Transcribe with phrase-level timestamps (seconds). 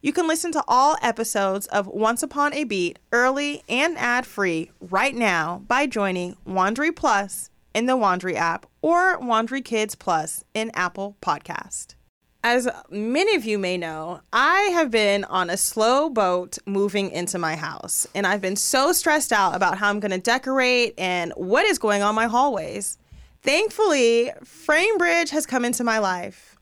[0.00, 4.70] You can listen to all episodes of Once Upon a Beat early and ad free
[4.80, 10.70] right now by joining Wondery Plus in the Wondery app or Wondery Kids Plus in
[10.72, 11.96] Apple Podcast.
[12.44, 17.36] As many of you may know, I have been on a slow boat moving into
[17.36, 21.32] my house, and I've been so stressed out about how I'm going to decorate and
[21.34, 22.98] what is going on my hallways.
[23.42, 26.57] Thankfully, FrameBridge has come into my life.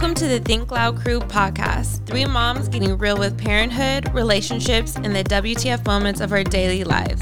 [0.00, 2.06] Welcome to the Think Loud Crew podcast.
[2.06, 7.20] Three moms getting real with parenthood, relationships, and the WTF moments of our daily lives.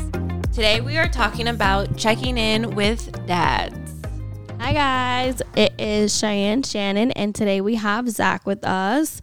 [0.52, 3.76] Today we are talking about checking in with dads.
[4.60, 9.20] Hi guys, it is Cheyenne Shannon, and today we have Zach with us.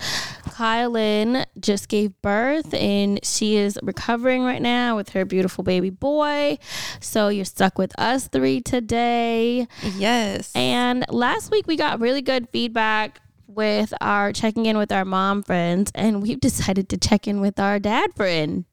[0.49, 6.57] Kylan just gave birth and she is recovering right now with her beautiful baby boy.
[6.99, 9.67] So you're stuck with us three today.
[9.97, 10.51] Yes.
[10.55, 13.21] And last week we got really good feedback
[13.55, 17.59] with our checking in with our mom friends, and we've decided to check in with
[17.59, 18.65] our dad friend,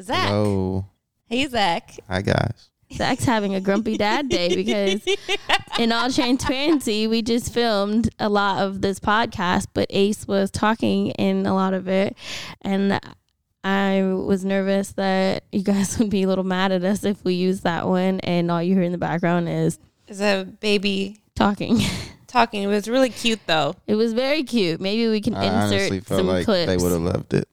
[0.00, 0.28] Zach.
[0.28, 0.86] Hello.
[1.26, 1.96] Hey, Zach.
[2.08, 2.70] Hi, guys.
[2.92, 5.04] Zach's having a grumpy dad day because,
[5.78, 11.08] in all transparency, we just filmed a lot of this podcast, but Ace was talking
[11.12, 12.16] in a lot of it,
[12.62, 12.98] and
[13.62, 17.34] I was nervous that you guys would be a little mad at us if we
[17.34, 21.80] use that one, and all you hear in the background is is a baby talking.
[22.34, 22.62] talking.
[22.62, 23.74] It was really cute though.
[23.86, 24.80] It was very cute.
[24.80, 26.66] Maybe we can I insert honestly felt some like clips.
[26.66, 27.48] they would have loved it.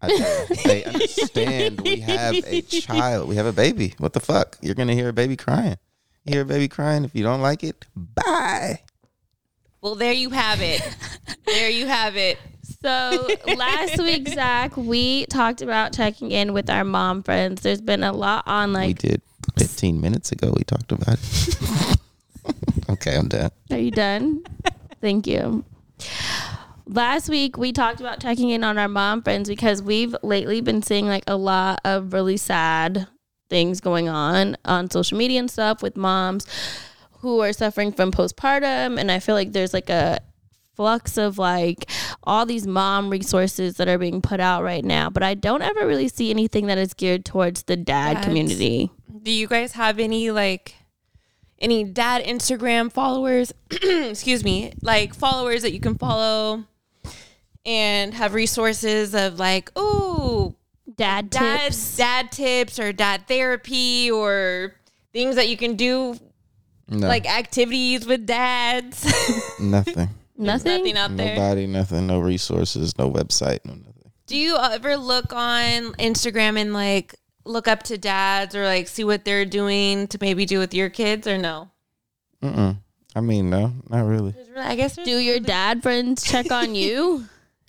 [0.00, 3.28] I, they understand we have a child.
[3.28, 3.94] We have a baby.
[3.98, 4.58] What the fuck?
[4.60, 5.76] You're gonna hear a baby crying.
[6.24, 7.04] You hear a baby crying.
[7.04, 8.80] If you don't like it, bye.
[9.80, 10.80] Well, there you have it.
[11.46, 12.38] there you have it.
[12.82, 17.62] So last week, Zach, we talked about checking in with our mom friends.
[17.62, 18.98] There's been a lot on like we like.
[18.98, 19.22] did
[19.58, 20.52] 15 minutes ago.
[20.56, 21.98] We talked about it.
[22.88, 23.50] okay, I'm done.
[23.70, 24.42] Are you done?
[25.00, 25.64] Thank you.
[26.86, 30.82] Last week we talked about checking in on our mom friends because we've lately been
[30.82, 33.06] seeing like a lot of really sad
[33.48, 36.46] things going on on social media and stuff with moms
[37.20, 40.20] who are suffering from postpartum and I feel like there's like a
[40.74, 41.90] flux of like
[42.24, 45.86] all these mom resources that are being put out right now, but I don't ever
[45.86, 48.26] really see anything that is geared towards the dad Dads.
[48.26, 48.90] community.
[49.22, 50.74] Do you guys have any like
[51.58, 53.52] any dad Instagram followers?
[53.70, 56.64] excuse me, like followers that you can follow
[57.66, 60.54] and have resources of like, oh,
[60.96, 61.96] Dad dad tips.
[61.96, 64.74] dad tips or dad therapy or
[65.12, 66.14] things that you can do
[66.88, 69.04] No, like activities with dads.
[69.60, 70.10] nothing.
[70.36, 70.72] Nothing.
[70.84, 71.34] Nothing out there.
[71.36, 72.06] Nobody, nothing.
[72.06, 72.96] No resources.
[72.98, 73.60] No website.
[73.64, 74.10] No nothing.
[74.26, 79.04] Do you ever look on Instagram and like look up to dads or like see
[79.04, 81.70] what they're doing to maybe do with your kids or no?
[82.42, 82.78] Mm-mm.
[83.16, 84.34] I mean, no, not really.
[84.50, 87.24] Really- I guess Do your dad friends check on you?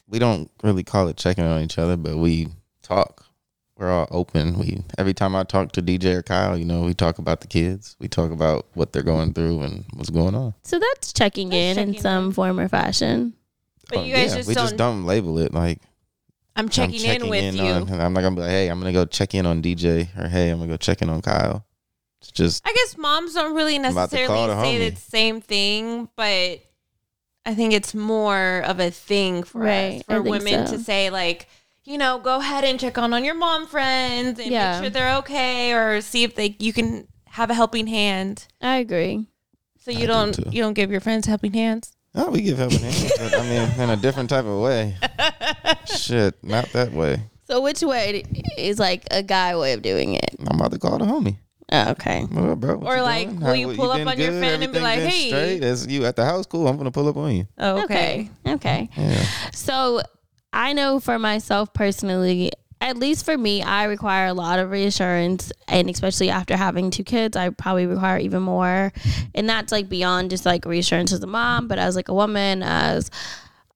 [0.07, 2.47] We don't really call it checking on each other, but we
[2.81, 3.25] talk.
[3.77, 4.57] We're all open.
[4.57, 7.47] We every time I talk to DJ or Kyle, you know, we talk about the
[7.47, 7.97] kids.
[7.99, 10.53] We talk about what they're going through and what's going on.
[10.63, 12.31] So that's checking That's in in some in.
[12.31, 13.33] form or fashion.
[13.89, 15.81] But Oh, you guys yeah, just we don't, just don't label it like
[16.55, 17.61] I'm checking, I'm in with you.
[17.61, 20.27] On, I'm not gonna be like, hey, I'm gonna go check in on DJ or
[20.27, 21.65] hey, I'm gonna go check in on Kyle.
[22.21, 24.93] It's just I guess moms don't really about to necessarily say homie.
[24.95, 26.61] the same thing, but
[27.45, 30.77] I think it's more of a thing for Right, us for women so.
[30.77, 31.47] to say like,
[31.83, 34.71] you know, go ahead and check on on your mom friends and Yeah.
[34.79, 38.47] make sure they're okay, or see if they you can have a helping hand.
[38.61, 39.27] I agree.
[39.77, 40.49] So you do don't too.
[40.51, 41.94] you don't give your friends helping hands.
[42.15, 44.95] Oh, we give helping hands, but I mean, in a different type of way.
[45.85, 47.21] Shit, not that way.
[47.47, 48.23] So which way
[48.57, 50.35] is like a guy way of doing it?
[50.39, 51.37] I'm about to call the homie.
[51.71, 52.23] Oh, okay.
[52.25, 52.75] What up, bro?
[52.75, 53.39] Or like, doing?
[53.41, 54.39] will you what- pull up been on your good?
[54.39, 55.63] friend and be like, "Hey." straight?
[55.63, 56.67] As you at the house, cool.
[56.67, 57.47] I'm gonna pull up on you.
[57.57, 58.29] Oh, Okay.
[58.47, 58.89] Okay.
[58.95, 59.23] Yeah.
[59.53, 60.01] So
[60.53, 62.51] I know for myself personally,
[62.85, 65.51] at least for me, I require a lot of reassurance.
[65.67, 68.93] And especially after having two kids, I probably require even more.
[69.33, 72.61] And that's like beyond just like reassurance as a mom, but as like a woman,
[72.61, 73.09] as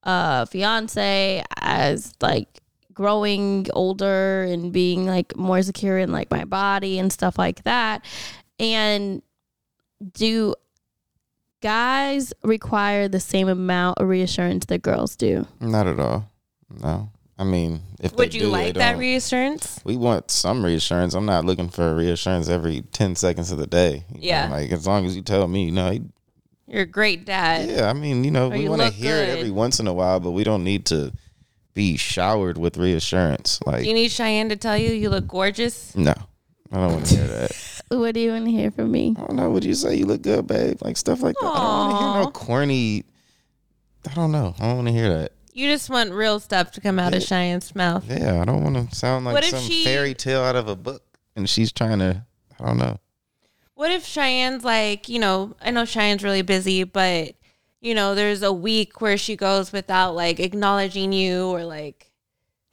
[0.04, 2.60] a fiance, as like
[2.92, 8.04] growing older and being like more secure in like my body and stuff like that.
[8.60, 9.22] And
[10.12, 10.54] do
[11.62, 15.46] guys require the same amount of reassurance that girls do?
[15.60, 16.30] Not at all.
[16.82, 17.10] No.
[17.40, 19.00] I mean, if Would they you do, like they that don't.
[19.00, 19.80] reassurance?
[19.82, 21.14] we want some reassurance.
[21.14, 24.04] I'm not looking for reassurance every ten seconds of the day.
[24.10, 24.48] You know, Yeah.
[24.50, 25.98] like as long as you tell me, you know,
[26.68, 27.68] You're a great dad.
[27.70, 27.88] yeah.
[27.88, 29.94] I mean, you know, Or we want to look hear it every once in a
[29.94, 31.12] while, but we don't need to
[31.72, 33.58] be showered with reassurance.
[33.64, 35.96] Like, Do you need Cheyenne to tell you you look gorgeous?
[35.96, 36.12] no,
[36.70, 37.52] I don't want to hear that.
[37.90, 39.16] What do you want to hear from me?
[39.18, 39.50] I don't know.
[39.50, 40.78] Would you say you look good, babe?
[40.80, 41.46] Like stuff like that.
[41.46, 43.04] I don't want to hear no corny.
[44.08, 44.54] I don't know.
[44.60, 45.32] I don't want to hear that.
[45.52, 48.04] You just want real stuff to come out of Cheyenne's mouth.
[48.08, 51.02] Yeah, I don't want to sound like some she- fairy tale out of a book,
[51.36, 52.24] and she's trying to.
[52.58, 52.98] I don't know.
[53.74, 57.34] What if Cheyenne's like, you know, I know Cheyenne's really busy, but
[57.80, 62.10] you know, there's a week where she goes without like acknowledging you or like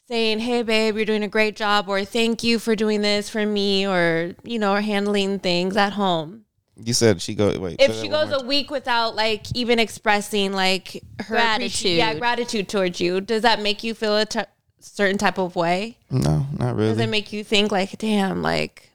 [0.07, 3.45] saying, "Hey babe, you're doing a great job," or "Thank you for doing this for
[3.45, 6.44] me," or you know, or handling things at home.
[6.83, 7.57] You said she go.
[7.59, 7.77] Wait.
[7.79, 11.97] If she goes a week without like even expressing like her appreci- Gratitude.
[11.97, 14.41] yeah, gratitude towards you, does that make you feel a t-
[14.79, 15.97] certain type of way?
[16.12, 16.89] No, not really.
[16.89, 18.91] Does it make you think like, damn, like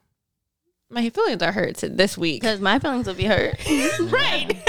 [0.90, 2.40] my feelings are hurt this week?
[2.42, 3.56] Because my feelings will be hurt.
[4.00, 4.52] right.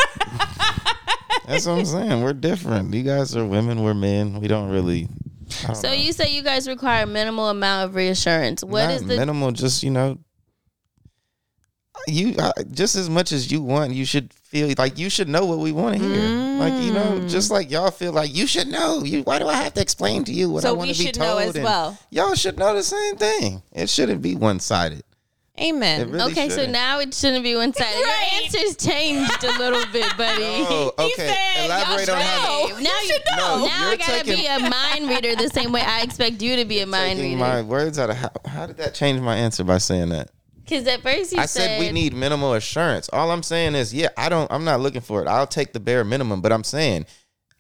[1.46, 2.24] That's what I'm saying.
[2.24, 2.94] We're different.
[2.94, 3.84] You guys are women.
[3.84, 4.40] We're men.
[4.40, 5.10] We don't really.
[5.64, 5.94] Don't so know.
[5.94, 8.64] you say you guys require a minimal amount of reassurance.
[8.64, 9.52] What Not is the minimal?
[9.52, 10.18] Just you know.
[12.08, 15.46] You uh, just as much as you want, you should feel like you should know
[15.46, 16.60] what we want to hear.
[16.60, 17.30] Like you know, Mm.
[17.30, 19.04] just like y'all feel like you should know.
[19.04, 21.14] You why do I have to explain to you what I want to be should
[21.16, 21.30] told?
[21.30, 21.98] know as And well.
[22.10, 23.62] Y'all should know the same thing.
[23.72, 25.04] It shouldn't be one sided.
[25.62, 26.10] Amen.
[26.10, 26.50] Really okay?
[26.50, 26.74] So shouldn't.
[26.74, 27.94] now it shouldn't be one sided.
[27.94, 28.30] Right.
[28.32, 30.42] Your answers changed a little bit, buddy.
[30.44, 31.28] Oh, okay.
[31.28, 32.68] said, Elaborate y'all on should how.
[32.68, 32.68] know.
[32.80, 33.38] Now you, should know.
[33.60, 36.42] No, now you're I gotta taking- be a mind reader the same way I expect
[36.42, 37.38] you to be a mind reader.
[37.38, 40.32] my words out of how, how did that change my answer by saying that?
[40.64, 43.10] Because at first you I said, we need minimal assurance.
[43.12, 44.52] All I'm saying is, yeah, I don't.
[44.52, 45.28] I'm not looking for it.
[45.28, 47.06] I'll take the bare minimum, but I'm saying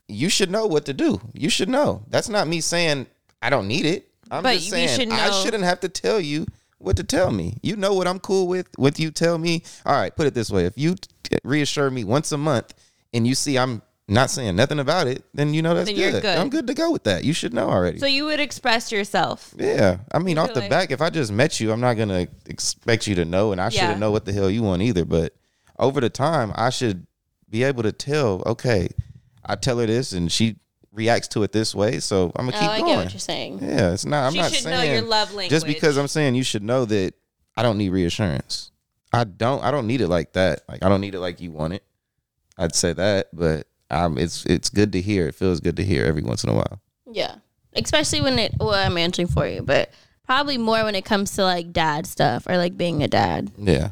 [0.07, 1.19] you should know what to do.
[1.33, 2.03] You should know.
[2.09, 3.07] That's not me saying
[3.41, 4.09] I don't need it.
[4.31, 6.45] I'm But just you saying should I shouldn't have to tell you
[6.77, 7.57] what to tell me.
[7.61, 8.67] You know what I'm cool with.
[8.77, 9.63] What you tell me.
[9.85, 12.73] All right, put it this way: if you t- reassure me once a month
[13.13, 16.21] and you see I'm not saying nothing about it, then you know that's good.
[16.21, 16.37] good.
[16.37, 17.23] I'm good to go with that.
[17.23, 17.99] You should know already.
[17.99, 19.53] So you would express yourself.
[19.57, 22.27] Yeah, I mean, off the like- back, if I just met you, I'm not gonna
[22.45, 23.69] expect you to know, and I Yeah.
[23.81, 25.05] shouldn't know what the hell you want either.
[25.05, 25.33] But
[25.79, 27.07] over the time, I should
[27.49, 28.43] be able to tell.
[28.45, 28.89] Okay,
[29.45, 30.57] I tell her this, and she
[30.91, 32.91] reacts to it this way, so I'm gonna Oh, keep I going.
[32.91, 33.59] get what you're saying.
[33.61, 34.25] yeah, it's not.
[34.25, 35.49] I'm she not should saying know your love language.
[35.49, 37.13] just because I'm saying you should know that
[37.55, 38.71] I don't need reassurance.
[39.13, 39.63] I don't.
[39.63, 40.61] I don't need it like that.
[40.67, 41.83] Like I don't need it like you want it.
[42.57, 45.27] I'd say that, but um, it's it's good to hear.
[45.27, 46.81] It feels good to hear every once in a while.
[47.11, 47.35] Yeah.
[47.75, 49.91] Especially when it, well, I'm answering for you, but
[50.25, 53.51] probably more when it comes to like dad stuff or like being a dad.
[53.57, 53.91] Yeah.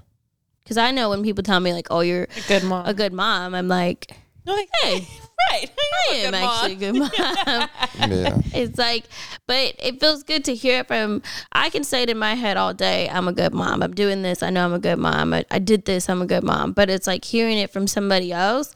[0.64, 2.86] Because I know when people tell me, like, oh, you're a good mom.
[2.86, 4.12] a good mom, I'm like,
[4.46, 5.08] like, hey,
[5.50, 5.72] Right.
[6.12, 7.10] I am actually a good mom.
[8.12, 8.38] Yeah.
[8.54, 9.06] it's like,
[9.48, 11.22] but it feels good to hear it from.
[11.52, 13.10] I can say it in my head all day.
[13.10, 13.82] I'm a good mom.
[13.84, 14.44] I'm doing this.
[14.44, 15.34] I know I'm a good mom.
[15.34, 16.10] I, I did this.
[16.10, 16.74] I'm a good mom.
[16.74, 18.74] But it's like hearing it from somebody else.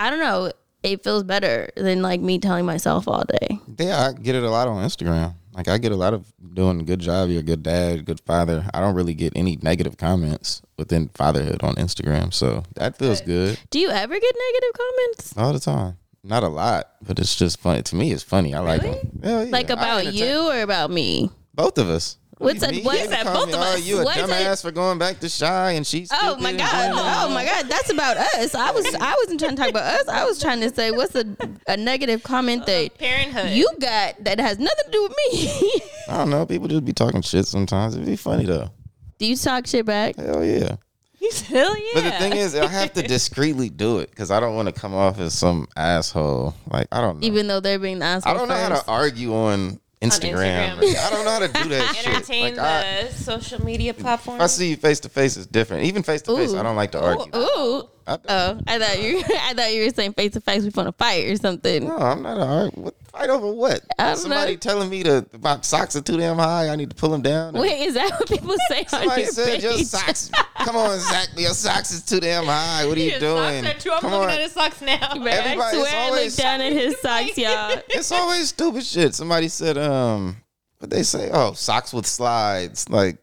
[0.00, 0.50] I don't know.
[0.82, 3.58] It feels better than like me telling myself all day.
[3.78, 5.34] Yeah, I get it a lot on Instagram.
[5.52, 7.28] Like I get a lot of doing a good job.
[7.28, 8.64] You're a good dad, good father.
[8.72, 13.58] I don't really get any negative comments within fatherhood on Instagram, so that feels good
[13.68, 15.36] Do you ever get negative comments?
[15.36, 15.98] all the time.
[16.24, 18.10] Not a lot, but it's just funny to me.
[18.12, 18.54] It's funny.
[18.54, 19.20] I like them.
[19.22, 19.50] Hell yeah.
[19.52, 21.30] Like I about entertain- you or about me?
[21.54, 22.16] Both of us.
[22.40, 23.22] What's Me- that- me, what's they that?
[23.26, 23.82] call Both me, of "Oh, us.
[23.86, 26.08] You a What's it?" dumbass for going back to shy, and she's.
[26.10, 26.90] Oh my god!
[26.94, 27.66] Oh my god!
[27.68, 28.54] That's about us.
[28.54, 30.08] I was I wasn't trying to talk about us.
[30.08, 31.24] I was trying to say what's a,
[31.68, 33.50] a negative comment uh, that Parenthood.
[33.50, 35.80] you got that has nothing to do with me.
[36.08, 36.46] I don't know.
[36.46, 37.94] People just be talking shit sometimes.
[37.94, 38.70] It'd be funny though.
[39.18, 40.16] do you talk shit back?
[40.16, 40.76] Hell yeah.
[41.48, 41.90] Hell yeah.
[41.92, 44.72] But the thing is, I have to discreetly do it because I don't want to
[44.72, 46.54] come off as some asshole.
[46.70, 47.26] Like I don't know.
[47.26, 50.78] Even though they're being the asshole I don't know how to argue on Instagram.
[50.78, 50.96] Instagram.
[51.06, 52.06] I don't know how to do that shit.
[52.08, 54.36] Entertain Like, I, social media platform.
[54.36, 55.84] if I see you face to face, is different.
[55.84, 57.30] Even face to face, I don't like to argue.
[57.36, 57.88] Ooh.
[58.10, 59.18] I Oh, I thought you.
[59.42, 60.62] I thought you were saying face to face.
[60.62, 61.84] We want to fight or something.
[61.86, 62.82] No, I'm not a argue.
[62.82, 63.80] What, fight over what?
[63.98, 64.58] I don't Somebody know.
[64.58, 66.68] telling me to my socks are too damn high.
[66.68, 67.54] I need to pull them down.
[67.54, 70.30] Wait, is that what people say on Somebody your said your socks.
[70.58, 71.28] Come on, Zach.
[71.36, 72.84] Your socks is too damn high.
[72.86, 73.64] What are you His doing?
[73.64, 73.92] socks are too.
[73.92, 74.30] I'm Come looking on.
[74.34, 74.98] at his socks now.
[75.00, 77.82] Right, I Everybody- it's swear I always- looked down at his socks, y'all.
[77.90, 79.14] It's always stupid shit.
[79.14, 80.36] Somebody said, um,
[80.78, 81.30] what they say?
[81.32, 82.88] Oh, socks with slides.
[82.88, 83.18] Like,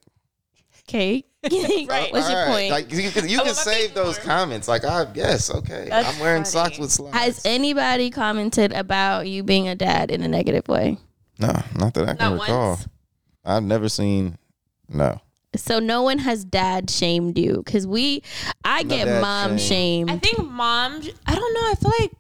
[0.88, 1.26] Cake.
[1.88, 2.12] Right.
[2.14, 2.52] What's your all right.
[2.52, 2.72] point?
[2.72, 4.26] Like you can, you can save those more.
[4.26, 4.68] comments.
[4.68, 5.88] Like, I yes, okay.
[5.90, 6.52] That's I'm wearing funny.
[6.52, 7.18] socks with slides.
[7.18, 10.98] Has anybody commented about you being a dad in a negative way?
[11.40, 12.70] no, not that I can Not recall.
[12.72, 12.88] once.
[13.46, 14.38] I've never seen.
[14.90, 15.22] No,
[15.56, 18.24] So no one has dad shamed you because we,
[18.66, 20.08] I No get dad mom shame.
[20.08, 20.12] shamed.
[20.12, 21.02] I think mom.
[21.26, 21.72] I don't know.
[21.72, 22.12] I feel like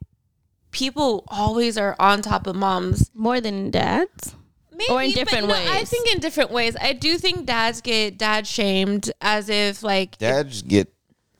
[0.71, 3.09] people always are on top of moms.
[3.13, 4.35] more than dads.
[4.77, 6.75] Maybe, Or in but different no, I think in different ways.
[6.79, 10.93] I do think dads get dad shamed as if like dads get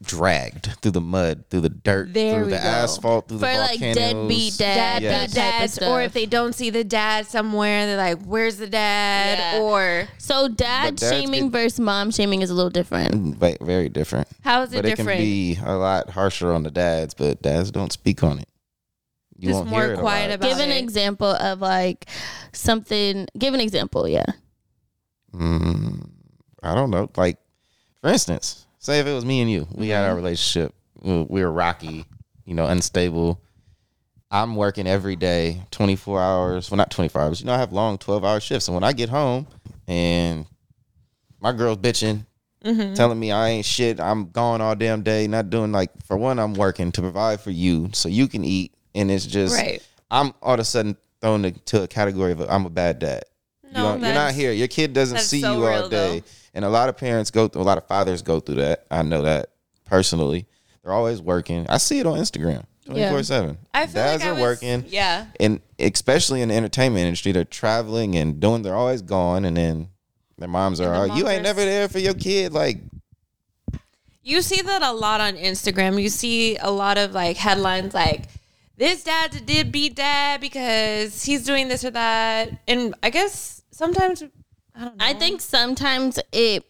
[0.03, 2.56] dragged through the mud, through the dirt, through the go.
[2.58, 3.96] asphalt, through For the like volcanoes.
[3.96, 5.34] deadbeat dad, dad Yes.
[5.34, 8.58] that type of dads, or if they don't see the dad somewhere, they're like, "Where's
[8.58, 9.62] the dad?" Yeah.
[9.62, 13.39] Or So dad shaming get- versus mom shaming is a little different.
[13.39, 14.27] Mm, very different.
[14.44, 15.17] how is it but it different?
[15.17, 18.48] can be a lot harsher on the dads, but dads don't speak on it.
[19.39, 22.08] You Just won't more hear it quiet about, about Give an example of like
[22.53, 23.27] something.
[23.38, 24.08] Give an example.
[24.08, 24.25] Yeah.
[25.34, 26.10] Mm,
[26.63, 27.10] I don't know.
[27.15, 27.38] Like,
[28.01, 30.17] for instance, say if it was me and you, we had our Mm-hmm.
[30.17, 30.74] relationship.
[31.01, 32.06] We we were rocky,
[32.46, 33.39] you know, unstable.
[34.29, 36.70] I'm working every day, 24 hours.
[36.70, 37.39] Well, not 24 hours.
[37.39, 38.67] You know, I have long 12 hour shifts.
[38.67, 39.48] And when I get home
[39.88, 40.46] and
[41.39, 42.25] my girl's bitching,
[42.65, 42.96] Mm-hmm.
[42.96, 46.39] telling me I ain't shit, I'm gone all damn day, not doing like, for one,
[46.39, 48.74] I'm working to provide for you so you can eat.
[48.97, 49.81] And it's just, Right.
[50.11, 53.23] I'm all of a sudden thrown into a category of I'm a bad dad.
[53.63, 54.51] You No, don't- you're not here.
[54.51, 56.19] Your kid doesn't see so you all day.
[56.19, 56.25] though.
[56.53, 58.85] And a lot of parents go through, a lot of fathers go through that.
[58.89, 59.49] I know that
[59.85, 60.47] personally.
[60.83, 61.65] They're always working.
[61.69, 63.57] I see it on Instagram 24 7.
[63.73, 64.85] I feel Dads like are was- working.
[64.87, 65.25] Yeah.
[65.39, 69.43] And especially in the entertainment industry, they're traveling and doing, they're always gone.
[69.45, 69.89] And then
[70.37, 72.53] their moms are, the you ain't are never there for your kid.
[72.53, 72.79] Like,
[74.23, 76.01] You see that a lot on Instagram.
[76.01, 78.23] You see a lot of like headlines like
[78.77, 82.62] this dad's a deadbeat dad because he's doing this or that.
[82.67, 84.24] And I guess sometimes
[84.75, 85.05] I don't know.
[85.05, 86.63] I think sometimes it.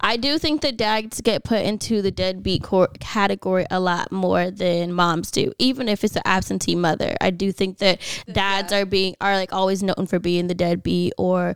[0.00, 4.50] I do think that dads get put into the deadbeat cor- category a lot more
[4.50, 7.14] than moms do, even if it's an absentee mother.
[7.20, 8.00] I do think that
[8.32, 11.54] dads are being are like always known for being the deadbeat or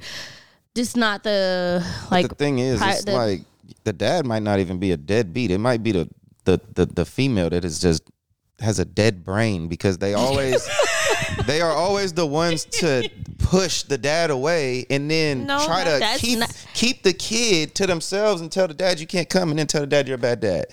[0.76, 3.40] just not the like the thing is, pri- it's the- like
[3.84, 5.50] the dad might not even be a deadbeat.
[5.50, 6.08] It might be the,
[6.44, 8.02] the, the, the female that is just
[8.60, 10.68] has a dead brain because they always
[11.46, 16.16] they are always the ones to push the dad away and then No, try to
[16.18, 19.58] keep not- keep the kid to themselves and tell the dad you can't come and
[19.58, 20.66] then tell the dad you're a bad dad.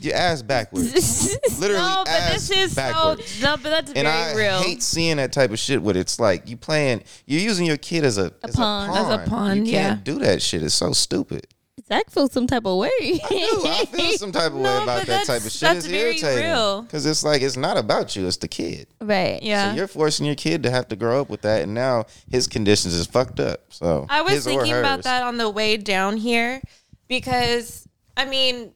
[0.00, 0.92] Your ass backwards.
[1.58, 3.26] Literally no, but ass this is backwards.
[3.32, 4.60] so no, but that's and very I real.
[4.62, 5.82] hate seeing that type of shit.
[5.82, 8.90] With it's like you playing, you're using your kid as a, as pawn.
[8.90, 10.12] a As a pawn, You can't yeah.
[10.14, 10.62] do that shit.
[10.62, 11.48] It's so stupid.
[11.86, 12.90] Zach feels some type of way.
[13.00, 13.62] I do.
[13.66, 15.60] I feel some type of way about that type of shit.
[15.60, 18.88] that's It's irritating because it's like it's not about you; it's the kid.
[19.00, 19.42] right.
[19.42, 19.70] yeah.
[19.70, 22.46] So you're forcing your kid to have to grow up with that, and now his
[22.46, 23.72] conditions is fucked up.
[23.72, 26.60] So I was thinking about that on the way down here
[27.06, 28.72] because I mean,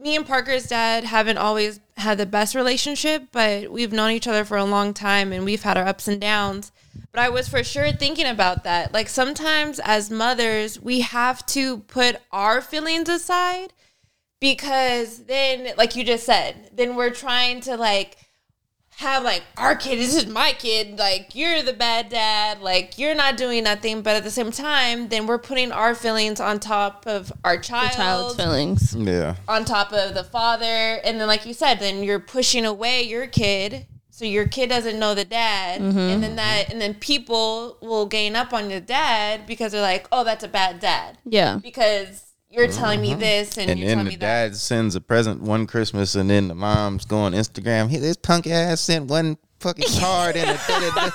[0.00, 4.44] me and Parker's dad haven't always had the best relationship, but we've known each other
[4.44, 6.72] for a long time and we've had our ups and downs.
[7.12, 8.92] But I was for sure thinking about that.
[8.92, 13.72] Like sometimes as mothers, we have to put our feelings aside
[14.40, 18.16] because then like you just said, then we're trying to like
[18.96, 23.14] have like our kid this is my kid like you're the bad dad like you're
[23.14, 27.04] not doing nothing but at the same time then we're putting our feelings on top
[27.06, 28.94] of our child, The child's feelings.
[28.94, 29.34] Yeah.
[29.48, 33.26] on top of the father and then like you said then you're pushing away your
[33.26, 33.86] kid
[34.24, 35.98] so your kid doesn't know the dad Mm-hmm.
[35.98, 40.06] and then that and then people will gain up on the dad because they're like
[40.12, 41.58] oh that's a bad dad Yeah.
[41.62, 43.70] because you're telling me this and, Mm-hmm.
[43.70, 46.48] And you're then telling the me that dad sends a present one Christmas, and then
[46.48, 47.90] the mom's go on Instagram.
[47.90, 51.10] Hey, this punk ass sent one fucking card and a da, da,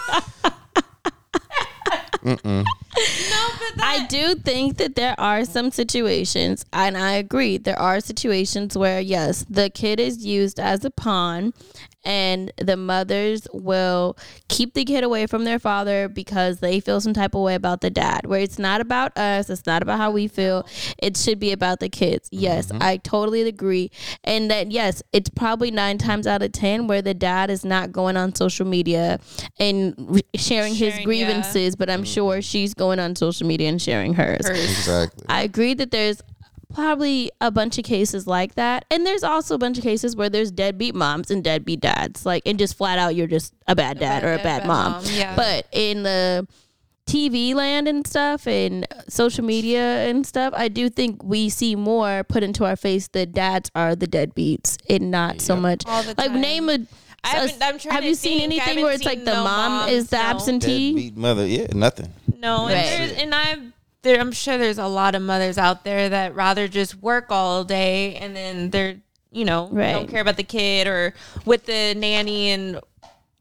[2.24, 2.64] da."
[3.82, 9.00] I do think that there are some situations, and I agree, there are situations where,
[9.00, 11.54] yes, the kid is used as a pawn,
[12.06, 17.14] and the mothers will keep the kid away from their father because they feel some
[17.14, 18.26] type of way about the dad.
[18.26, 20.66] Where it's not about us, it's not about how we feel,
[20.98, 22.30] it should be about the kids.
[22.32, 22.82] Yes, mm-hmm.
[22.82, 23.92] I totally agree.
[24.24, 27.92] And that, yes, it's probably nine times out of 10 where the dad is not
[27.92, 29.20] going on social media
[29.60, 31.06] and re- sharing, his Sharing, yeah.
[31.06, 32.14] grievances, but I'm mm-hmm.
[32.14, 34.48] sure she's going on social media and sharing hers.
[34.48, 35.26] Exactly.
[35.30, 36.24] I agree that there's
[36.74, 38.86] probably a bunch of cases like that.
[38.90, 42.26] And there's also a bunch of cases where there's deadbeat moms and deadbeat dads.
[42.26, 44.60] Like, and just flat out, you're just a bad dad bad or a dad, bad,
[44.60, 44.92] bad mom.
[44.94, 45.36] mom, yeah.
[45.36, 46.48] But in the
[47.08, 52.24] TV land and stuff and social media and stuff, I do think we see more
[52.24, 55.84] put into our face that dads are the deadbeats and not so much.
[55.88, 56.42] All the like, time.
[56.42, 56.80] name a.
[57.24, 58.62] I haven't- I'm trying have to you seen think.
[58.62, 60.24] I anything where it's like the no mom moms, is the no.
[60.24, 60.94] absentee?
[60.94, 61.46] Deadbeat mother.
[61.46, 62.14] Yeah, nothing.
[62.38, 62.86] No, and, Right.
[62.86, 64.20] there's, and I'm there.
[64.20, 68.16] I'm sure there's a lot of mothers out there that rather just work all day
[68.16, 68.96] and then they're
[69.32, 69.92] you know Right.
[69.94, 71.14] don't care about the kid or
[71.46, 72.80] with the nanny and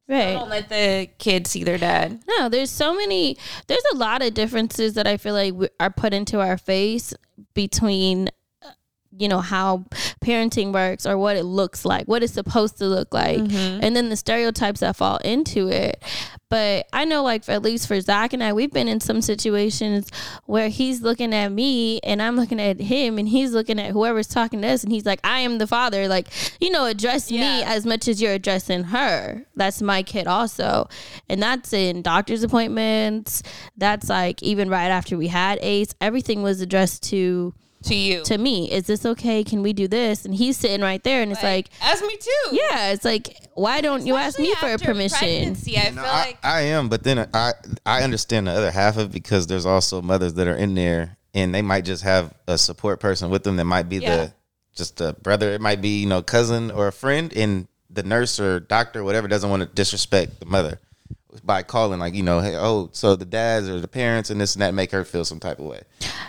[0.09, 0.33] Right.
[0.33, 2.21] don't let the kid see their dad.
[2.29, 3.37] No, there's so many.
[3.69, 7.13] There's a lot of differences that I feel like we- are put into our face
[7.55, 8.29] between,
[9.17, 9.85] you know, how
[10.21, 13.81] parenting works or what it looks like, what it's supposed to look like, mm-hmm.
[13.83, 16.03] and then the stereotypes that fall into it.
[16.51, 19.21] But I know, like, for, at least for Zach and I, we've been in some
[19.21, 20.09] situations
[20.47, 24.29] where he's looking at me and I'm looking at him, and he's looking at whoever's
[24.29, 26.09] talking to us, and he's like, I am the father.
[26.09, 26.29] Like,
[26.61, 29.45] you know, address me as much as you're addressing her.
[29.57, 30.89] That's my kid also.
[31.29, 33.43] And that's in doctor's appointments.
[33.77, 37.53] That's like even right after we had Ace, everything was addressed to
[37.85, 38.71] To you, to me.
[38.71, 39.45] Is this okay?
[39.45, 40.25] Can we do this?
[40.25, 42.57] And he's sitting right there and it's like, ask me too.
[42.57, 45.19] yeah, it's like why don't you ask me Especially for permission?
[45.19, 47.53] pregnancy, I No, feel I, like I am, but then I
[47.87, 51.17] I understand the other half of it because there's also mothers that are in there
[51.35, 54.17] and they might just have a support person with them that might be Yeah.
[54.17, 54.33] the
[54.75, 58.39] just a brother, it might be you know cousin or a friend, and the nurse
[58.41, 60.81] or doctor or whatever doesn't want to disrespect the mother
[61.45, 64.55] by calling like you know hey oh so the dads or the parents and this
[64.55, 65.83] and that make her feel some type of way.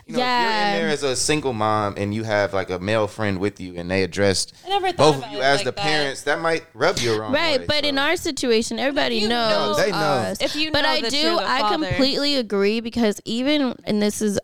[0.06, 0.42] You know, if Yeah.
[0.42, 3.62] you're in there as a single mom and you have like a male friend with
[3.62, 5.78] you and they addressed I never thought both of you as like the that.
[5.82, 7.32] parents, that might rub you wrong.
[7.32, 9.98] Right, way, but in our situation, everybody you knows know- They know.
[9.98, 10.42] us.
[10.42, 11.86] If you but I do, I father.
[11.88, 14.38] completely agree because even and this is,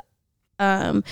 [0.60, 1.04] um,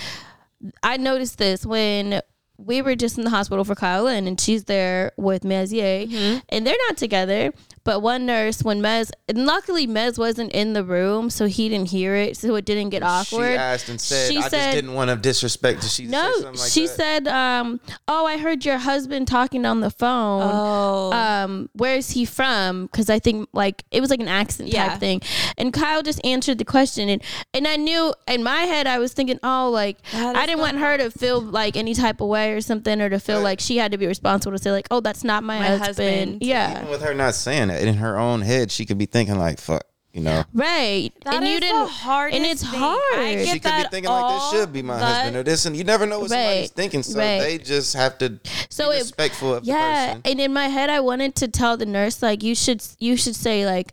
[0.82, 2.22] I noticed this when
[2.56, 6.38] we were just in the hospital for Kyle Lynn and she's there with Mezier Mm-hmm.
[6.48, 7.52] and they're not together.
[7.84, 11.90] But one nurse, when Mez, and luckily Mez wasn't in the room, so he didn't
[11.90, 13.52] hear it, so it didn't get awkward.
[13.52, 16.32] She asked and said, She "I just didn't want to disrespect." Did she say no,
[16.32, 16.96] something like she that?
[16.96, 20.42] said, um, "Oh, I heard your husband talking on the phone.
[20.44, 21.12] Oh.
[21.12, 22.86] Um, where's he from?
[22.86, 24.88] Because I think like it was like an accent Yeah.
[24.88, 25.20] type thing."
[25.58, 29.12] And Kyle just answered the question, and and I knew in my head I was
[29.12, 32.60] thinking, "Oh, like I didn't want her to feel like any type of way or
[32.60, 33.44] something, or to feel Right.
[33.44, 35.86] like she had to be responsible to say like, oh, that's not my, My husband.
[35.86, 36.38] husband.
[36.42, 39.38] Yeah, Even with her not saying that, in her own head, she could be thinking
[39.38, 40.44] like, "Fuck," you know.
[40.52, 41.10] right.
[41.24, 42.78] That and you is the didn't, hardest and it's thing.
[42.80, 43.00] hard.
[43.18, 45.66] I get She could be thinking like, "This should be my the- husband," or this,
[45.66, 47.02] and you never know what somebody's thinking.
[47.02, 47.40] So right.
[47.40, 48.38] they just have to
[48.70, 50.22] So be it- respectful of the yeah person.
[50.24, 53.36] and in my head i wanted to tell the nurse like you should you should
[53.36, 53.92] say like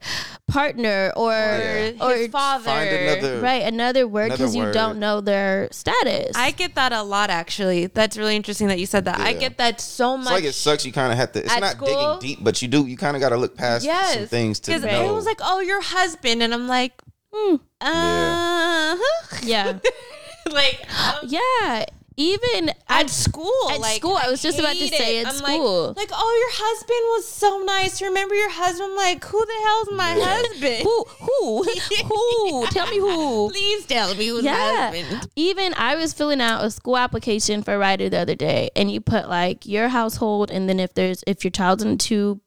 [0.51, 1.91] partner or Yeah.
[2.01, 2.65] or his father.
[2.65, 7.03] Find another right another word because you don't know their status I get that a
[7.03, 7.87] lot actually.
[7.87, 9.19] That's really interesting that you said that.
[9.19, 10.25] I get that so much.
[10.27, 10.85] It's like it sucks.
[10.85, 11.39] You kind of have to.
[11.43, 11.87] It's not school?
[11.87, 12.85] digging deep, but you do.
[12.85, 14.89] You kind of got to look past yes, some things to Because know.
[14.89, 16.93] everyone's like, "Oh, your husband," and I'm like,
[17.33, 17.55] Hmm.
[17.79, 19.37] uh, huh.
[19.43, 19.79] yeah
[20.51, 21.85] like I don't- yeah
[22.17, 23.69] even at at school.
[23.71, 25.25] at like, school, I was just about to say it.
[25.25, 25.87] at I'm school.
[25.87, 28.01] Like, like, oh, your husband was so nice.
[28.01, 28.89] Remember your husband?
[28.91, 30.83] I'm like, who the hell's my husband?
[30.83, 31.63] who who
[32.05, 34.91] who tell me who Please tell me who's my Yeah.
[34.91, 35.29] husband.
[35.35, 39.01] Even I was filling out a school application for Ryder the other day, and you
[39.01, 42.41] put like your household, and then if there's if your child's in two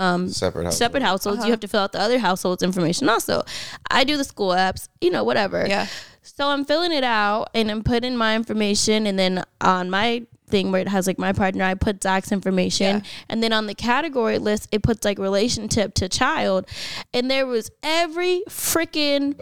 [0.00, 0.76] um separate house.
[0.76, 1.46] separate households, Uh-huh.
[1.46, 3.44] you have to fill out the other household's information also.
[3.90, 5.64] I do the school apps, you know, whatever.
[5.68, 5.86] Yeah.
[6.26, 10.72] So I'm filling it out and I'm putting my information, and then on my thing
[10.72, 13.00] where it has like my partner, I put Zach's information, Yeah.
[13.28, 16.66] and then on the category list it puts like relationship to child,
[17.12, 19.34] and there was every freaking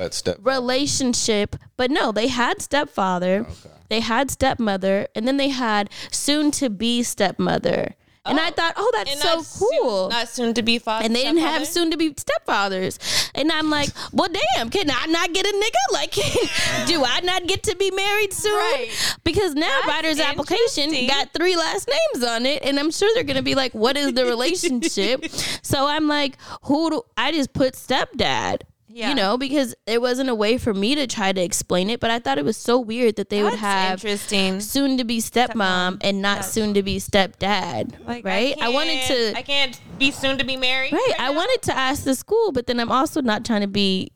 [0.45, 3.47] relationship, but no, they had stepfather,
[3.89, 7.95] they had stepmother, and then they had soon to be stepmother.
[8.25, 10.09] And I thought, oh, that's And so not soon- cool.
[10.09, 11.05] not soon to be father.
[11.05, 13.31] and they didn't have soon to be stepfathers.
[13.35, 15.93] And I'm like, well, damn, can I not get a nigga?
[15.93, 16.13] Like,
[16.87, 18.55] do I not get to be married soon?
[18.55, 18.91] Right.
[19.25, 22.63] Because now That's Ryder's application got three last names on it.
[22.63, 25.25] And I'm sure they're going to be like, what is the relationship?
[25.63, 28.63] so I'm like, who do I just put stepdad?
[28.95, 29.09] Yeah.
[29.09, 32.11] You know, because there wasn't a way for me to try to explain it, but
[32.11, 34.61] I thought it was so weird that they would That's have interesting.
[34.61, 38.07] soon to be stepmom and not That's- soon to be stepdad.
[38.07, 38.55] Like, right?
[38.61, 40.93] I, wanted to I can't be soon to be married.
[40.93, 41.13] Right.
[41.19, 41.37] I now.
[41.37, 44.13] wanted to ask the school, but then I'm also not trying to be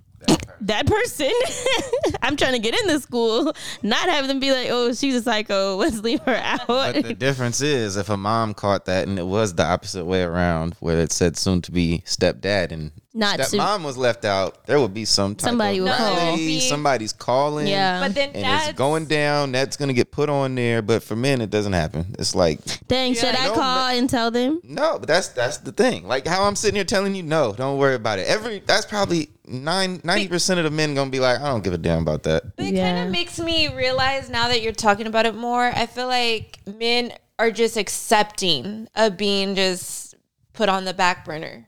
[0.63, 1.31] that person.
[2.23, 5.23] I'm trying to get in the school, not have them be like, "Oh, she's a
[5.23, 5.77] psycho.
[5.79, 9.27] Let's leave her out." But the difference is if a mom caught that and it
[9.27, 13.61] was the opposite way around, where it said soon to be stepdad and Not soon-
[13.61, 16.39] stepmom was left out, there would be some type Somebody of would call.
[16.61, 17.67] Somebody's calling.
[17.67, 18.01] Yeah.
[18.01, 19.53] But then And that's it's going down.
[19.53, 20.83] That's gonna get put on there.
[20.83, 22.15] But for men, it doesn't happen.
[22.19, 24.61] It's like Dang, should I No, call and tell them?
[24.65, 26.07] no, but that's that's the thing.
[26.07, 28.27] Like how I'm sitting here telling you, no, don't worry about it.
[28.27, 31.73] Every that's probably nine ninety percent of the men gonna be like, I don't give
[31.75, 32.57] a damn about that.
[32.57, 32.93] But it Yeah.
[32.95, 35.65] kind of makes me realize now that you're talking about it more.
[35.75, 40.15] I feel like men are just accepting of being just
[40.53, 41.67] put on the back burner.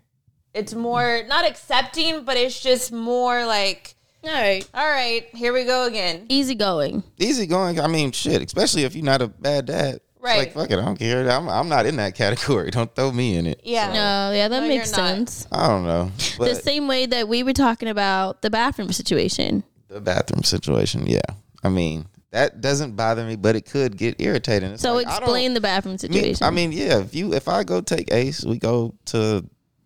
[0.54, 5.64] It's more not accepting, but it's just more like, All right, all right, here we
[5.64, 6.26] go again.
[6.28, 7.04] easy going.
[7.18, 7.78] Easy going.
[7.78, 8.42] I mean, shit.
[8.42, 10.00] Especially if you're not a bad dad.
[10.28, 10.38] It's Right.
[10.38, 10.78] like fuck it.
[10.78, 11.28] I don't care.
[11.30, 12.70] I'm I'm not in that category.
[12.78, 13.60] Don't throw me in it.
[13.64, 13.88] Yeah.
[13.88, 15.08] No, yeah, that No, makes you're not.
[15.16, 15.46] sense.
[15.50, 16.10] I don't know.
[16.38, 19.64] The same way that we were talking about the bathroom situation.
[19.88, 21.20] the bathroom situation, yeah.
[21.64, 24.72] I mean, that doesn't bother me, but it could get irritating.
[24.72, 26.46] It's So like, I don't- explain the bathroom Me- situation.
[26.46, 26.98] I mean, yeah.
[27.00, 29.44] If you if I go take Ace, we go to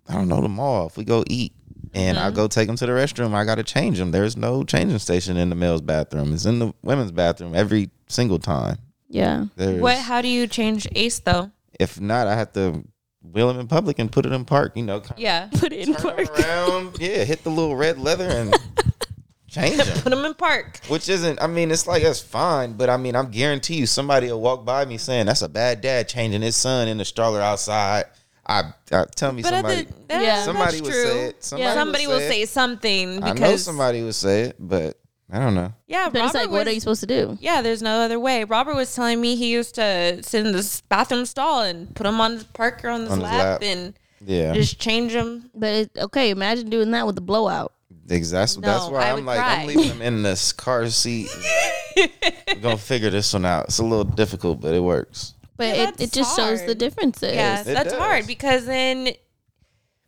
[0.09, 0.88] I don't know the mall.
[0.88, 1.52] If we go eat,
[1.94, 2.26] and Mm-hmm.
[2.26, 4.11] I go take him to the restroom, I got to change him.
[4.12, 6.33] There's no changing station in the male's bathroom.
[6.33, 8.78] It's in the women's bathroom every single time.
[9.12, 9.44] Yeah.
[9.57, 9.98] There's, What?
[9.98, 11.51] How do you change Ace though?
[11.79, 12.83] If not, I have to
[13.22, 14.72] wheel him in public and put it in park.
[14.77, 15.48] You know, Yeah.
[15.59, 16.29] Put it in park.
[16.40, 16.96] around.
[16.98, 18.55] Yeah, hit the little red leather and
[19.48, 20.03] change him.
[20.03, 20.81] Put him in park.
[20.88, 24.27] Which isn't, I mean, it's like that's fine, but I mean, I'm guarantee you somebody
[24.31, 27.40] will walk by me saying that's a bad dad changing his son in the stroller
[27.40, 28.05] outside.
[28.44, 30.42] I, I tell me But somebody, the, yeah, Yeah.
[30.42, 31.05] somebody that's would true.
[31.11, 31.44] say it.
[31.44, 32.48] Somebody, Somebody will say, say it.
[32.48, 34.98] something I know somebody would say it, but
[35.35, 35.73] I don't know.
[35.87, 37.38] Yeah, But it's Robert like, what are you supposed to do?
[37.40, 38.45] Yeah, there's no other way.
[38.45, 42.21] Robert was telling me he used to sit in this bathroom stall and put him
[42.21, 43.62] on his Parker on his, On his lap, lap.
[43.62, 45.51] and Yeah, just change him.
[45.55, 47.73] But it, okay, imagine doing that with the blowout.
[48.11, 48.61] exactly.
[48.61, 49.55] That's why I I'm like, cry.
[49.62, 51.31] I'm leaving him in this car seat.
[51.97, 53.64] We're gonna figure this one out.
[53.66, 55.33] It's a little difficult, but it works.
[55.57, 56.79] But Yeah, it, it that's just shows the hard.
[56.79, 57.35] differences.
[57.35, 57.99] Yeah, It that's does.
[57.99, 59.11] hard because then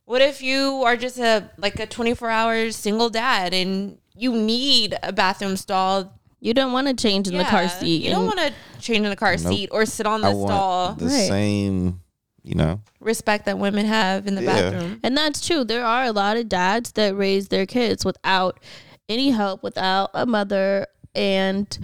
[0.05, 4.97] what if you are just a like a 24 hour single dad and you need
[5.03, 6.13] a bathroom stall?
[6.41, 8.03] You don't want to change in the car Yeah, seat.
[8.03, 9.41] You don't and- want to change in the car Nope.
[9.55, 10.93] seat or sit on I the want stall.
[10.95, 11.29] the Right.
[11.29, 12.01] same,
[12.43, 12.81] you know.
[13.01, 14.71] Respect that women have in the Yeah.
[14.71, 15.01] bathroom.
[15.03, 15.65] And that's true.
[15.65, 18.61] There are a lot of dads that raise their kids without
[19.09, 20.87] any help, without a mother.
[21.15, 21.79] And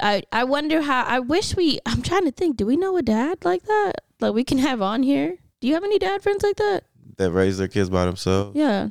[0.00, 3.02] I I wonder how I wish we I'm trying to think, do we know a
[3.02, 4.02] dad like that?
[4.20, 5.36] Like we can have on here?
[5.60, 6.84] Do you have any dad friends like that?
[7.16, 8.52] That raise their kids by themselves.
[8.54, 8.90] Yeah.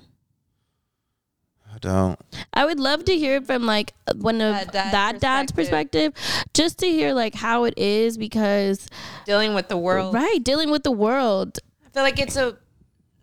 [1.77, 2.19] I don't.
[2.53, 5.51] I would love to hear it from like uh, one of That dad that dad's
[5.51, 6.13] perspective.
[6.13, 8.87] perspective, just to hear like how it is because
[9.25, 10.13] Dealing with the world.
[10.13, 11.59] right, dealing with the world.
[11.85, 12.57] I feel like it's a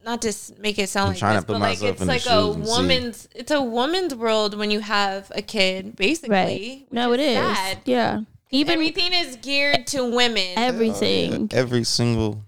[0.05, 2.01] not to make it sound I'm like trying to this, put but like myself it's
[2.03, 2.71] in the like a and see.
[2.71, 6.31] woman's it's a woman's world when you have a kid, basically.
[6.37, 6.87] Right.
[6.93, 7.37] No, which it is.
[7.39, 7.79] sad.
[7.87, 8.21] Yeah.
[8.51, 10.53] Even Everything is geared to women.
[10.57, 11.49] everything.
[11.53, 12.43] Every single,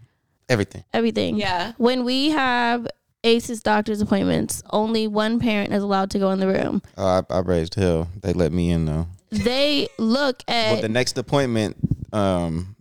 [0.49, 0.85] everything.
[0.93, 1.37] everything.
[1.37, 1.73] Yeah.
[1.79, 2.87] When we have
[3.27, 6.81] ACE's doctor's appointments, only one parent is allowed to go in the room.
[6.97, 8.09] Oh, I, I raised hell.
[8.23, 9.09] They let me in though.
[9.31, 11.77] They look Well, at the next appointment,
[12.13, 12.77] um,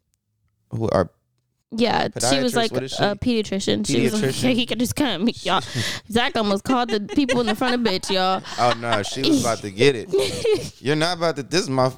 [0.69, 1.09] who are
[1.71, 2.07] yeah.
[2.29, 3.03] She was like what is she?
[3.03, 3.85] a pediatrician.
[3.85, 4.43] She was like, Pediatrician?
[4.43, 5.27] yeah, he could just come.
[5.41, 5.61] Y'all,
[6.11, 8.41] Zach almost called the people in the front of bitch, y'all.
[8.59, 10.09] oh no, she was about to get it.
[10.81, 11.43] You're not about to.
[11.43, 11.91] This is my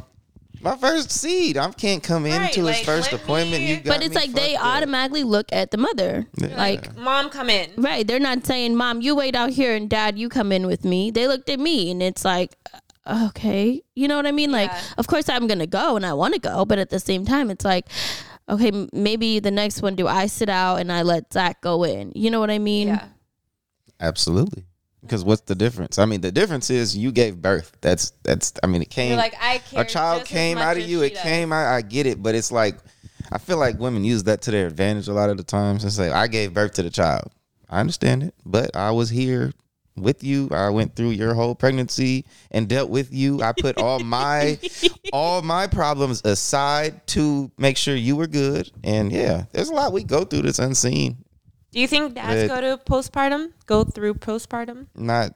[0.61, 1.57] my first seed.
[1.57, 3.63] I can't come Right, into his like, first appointment.
[3.63, 4.65] You got But it's like they up.
[4.65, 6.25] automatically look at the mother.
[6.37, 6.57] Yeah.
[6.57, 7.69] Like Mom, come in.
[7.77, 8.05] Right.
[8.07, 11.11] They're not saying, Mom, you wait out here and Dad, you come in with me.
[11.11, 12.55] They looked at me and it's like,
[13.05, 13.81] uh, okay.
[13.95, 14.51] You know what I mean?
[14.51, 16.65] Like, of course I'm going to go and I want to go.
[16.65, 17.87] But at the same time, it's like,
[18.49, 21.83] okay, m- maybe the next one, do I sit out and I let Zach go
[21.83, 22.11] in?
[22.15, 22.89] You know what I mean?
[22.89, 23.05] Yeah.
[23.99, 24.66] Absolutely.
[25.01, 25.99] Because what's the difference?
[25.99, 27.77] I mean, the difference is you gave birth.
[27.81, 28.53] That's that's.
[28.63, 29.09] I mean, it came.
[29.09, 31.01] You're like, I care a child came out of you.
[31.03, 31.23] It does.
[31.23, 31.53] came.
[31.53, 32.77] I, I get it, but it's like
[33.31, 35.93] I feel like women use that to their advantage a lot of the times and
[35.93, 37.31] say, "I gave birth to the child."
[37.69, 39.51] I understand it, but I was here
[39.97, 40.47] with you.
[40.51, 43.41] I went through your whole pregnancy and dealt with you.
[43.41, 44.59] I put all my
[45.13, 48.71] all my problems aside to make sure you were good.
[48.83, 51.17] And yeah, there's a lot we go through that's unseen.
[51.77, 53.51] Do you think dads But- go to postpartum?
[53.67, 54.87] Go through postpartum?
[54.95, 55.33] Not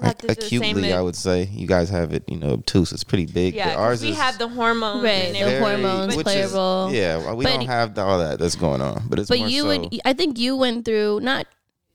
[0.00, 1.48] Not ac- acutely, I would say.
[1.52, 2.90] You guys have it, you know, obtuse.
[2.90, 3.54] It's pretty big.
[3.54, 5.04] Yeah, but ours 'cause we is have the hormones.
[5.04, 5.62] Right, and the everything.
[5.82, 6.90] hormones which play a role.
[6.90, 9.48] Yeah, well, we But- don't have all that that's going on, but it's but more
[9.48, 11.46] you so, would i think you went through not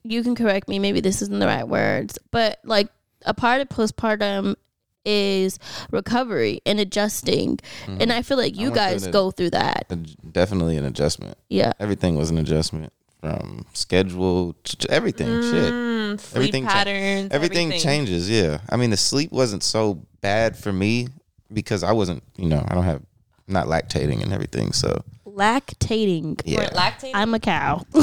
[0.04, 2.90] you can correct me maybe this isn't the right words but like
[3.26, 4.56] a part of postpartum
[5.04, 5.58] is
[5.92, 8.76] recovery and adjusting and i feel like you Mm-hmm.
[8.76, 11.38] went through guys the- go through that ad- definitely an adjustment.
[11.50, 15.28] yeah Everything was an adjustment from schedule to to everything.
[15.42, 15.74] Shit.
[15.74, 17.28] Mm, sleep Everything cha- patterns.
[17.32, 18.60] Everything, changes, yeah.
[18.70, 21.08] I mean, the sleep wasn't so bad for me
[21.52, 23.02] because I wasn't, you know, I don't have
[23.48, 26.60] not lactating and everything, so lactating yeah.
[26.60, 27.12] Weren't lactating.
[27.14, 28.02] i'm a cow no,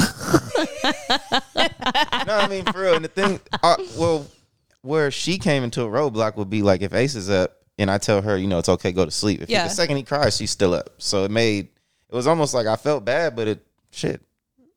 [1.55, 2.95] I mean for real.
[2.95, 4.27] And the thing, uh, well,
[4.81, 7.97] where she came into a roadblock would be like if Ace is up and I
[7.97, 9.41] tell her, you know, it's okay, go to sleep.
[9.41, 9.63] If Yeah.
[9.63, 10.89] the second he cries, she's still up.
[10.97, 11.67] So it made
[12.09, 14.21] it was almost like I felt bad, but it shit.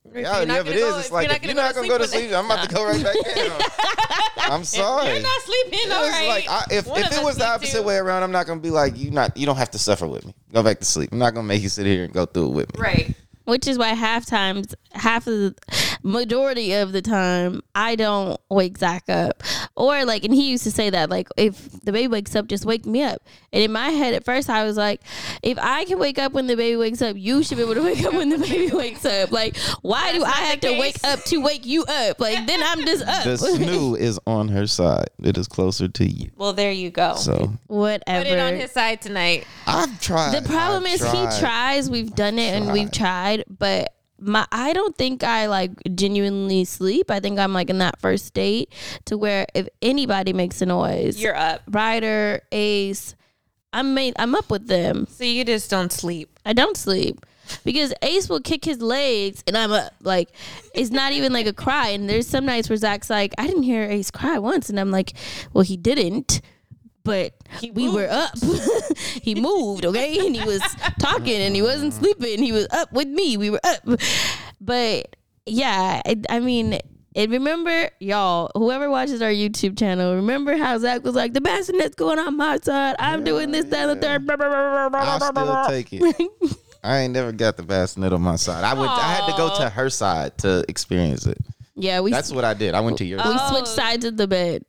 [0.07, 2.09] If you're Reality of it go- it's like you're if you're not gonna go to
[2.09, 3.53] sleep, I'm about to go right back in.
[4.39, 5.13] I'm sorry.
[5.13, 5.93] You're not sleeping.
[5.93, 6.29] All It's right.
[6.29, 7.83] like I, if, One if it was the opposite to.
[7.83, 9.11] way around, I'm not gonna be like you.
[9.11, 10.35] Not you don't have to suffer with me.
[10.53, 11.11] Go back to sleep.
[11.13, 12.81] I'm not gonna make you sit here and go through it with me.
[12.83, 13.15] Right.
[13.45, 15.55] which is why half times half of the
[16.03, 19.43] majority of the time i don't wake zach up
[19.77, 22.65] or like and he used to say that like if the baby wakes up just
[22.65, 25.01] wake me up and in my head at first i was like
[25.43, 27.83] if i can wake up when the baby wakes up you should be able to
[27.83, 30.97] wake up when the baby wakes up like why do i have the to wake
[31.05, 34.67] up to wake you up like then i'm just up The snoo is on her
[34.67, 35.09] side.
[35.23, 36.31] It is closer to you.
[36.37, 37.15] Well, there you go.
[37.17, 39.47] So whatever Put it on his side tonight.
[39.67, 40.33] I've tried.
[40.43, 41.33] The problem I've is tried.
[41.33, 41.91] he tries.
[41.91, 47.11] We've done it and we've tried, but my I don't think I like genuinely sleep.
[47.11, 48.72] I think I'm like in that first state
[49.06, 51.62] to where if anybody makes a noise, You're up.
[51.68, 53.14] Ryder, Ace,
[53.72, 55.06] I'm made, I'm up with them.
[55.11, 56.38] So you just don't sleep.
[56.44, 57.24] I don't sleep.
[57.64, 59.92] Because Ace will kick his legs and I'm up.
[60.02, 60.30] Like,
[60.72, 61.88] it's not even like a cry.
[61.88, 64.70] And there's some nights where Zach's like, I didn't hear Ace cry once.
[64.70, 65.14] And I'm like,
[65.52, 66.40] well, he didn't.
[67.03, 67.35] But
[67.73, 68.39] we were up.
[69.23, 70.27] he moved, okay?
[70.27, 70.61] And he was
[70.99, 72.43] talking and he wasn't sleeping.
[72.43, 73.37] He was up with me.
[73.37, 74.01] We were up.
[74.61, 76.79] But yeah, I, I mean,
[77.17, 81.97] and remember, y'all, whoever watches our YouTube channel, remember how Zach was like, the bassinet's
[81.97, 82.95] going on my side.
[82.99, 84.27] I'm doing this, that, and the third.
[84.27, 86.57] blah, blah, blah, blah, blah, I'll blah, still take it.
[86.85, 88.65] I ain't never got the bassinet on my side.
[88.65, 88.91] I went.
[88.91, 91.39] I had to go to her side to experience it.
[91.76, 92.74] Yeah, we That's what I did.
[92.74, 93.18] I went to your.
[93.18, 93.48] we side.
[93.48, 93.74] switched oh.
[93.76, 94.64] sides of the bed.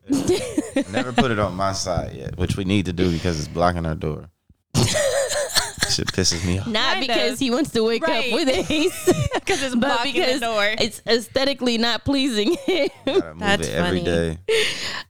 [0.92, 3.86] Never put it on my side yet, which we need to do because it's blocking
[3.86, 4.30] our door.
[4.76, 6.68] Shit pisses me off.
[6.68, 8.32] Not Kind because he wants to wake Right.
[8.32, 10.64] up with Ace, Because it's but blocking because the door.
[10.80, 12.88] it's aesthetically not pleasing him.
[13.06, 14.04] Gotta move That's it every funny.
[14.04, 14.38] day.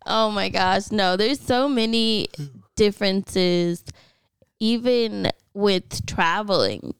[0.07, 1.17] oh my gosh, no!
[1.17, 2.29] There's so many
[2.75, 3.83] differences,
[4.59, 6.95] even with traveling.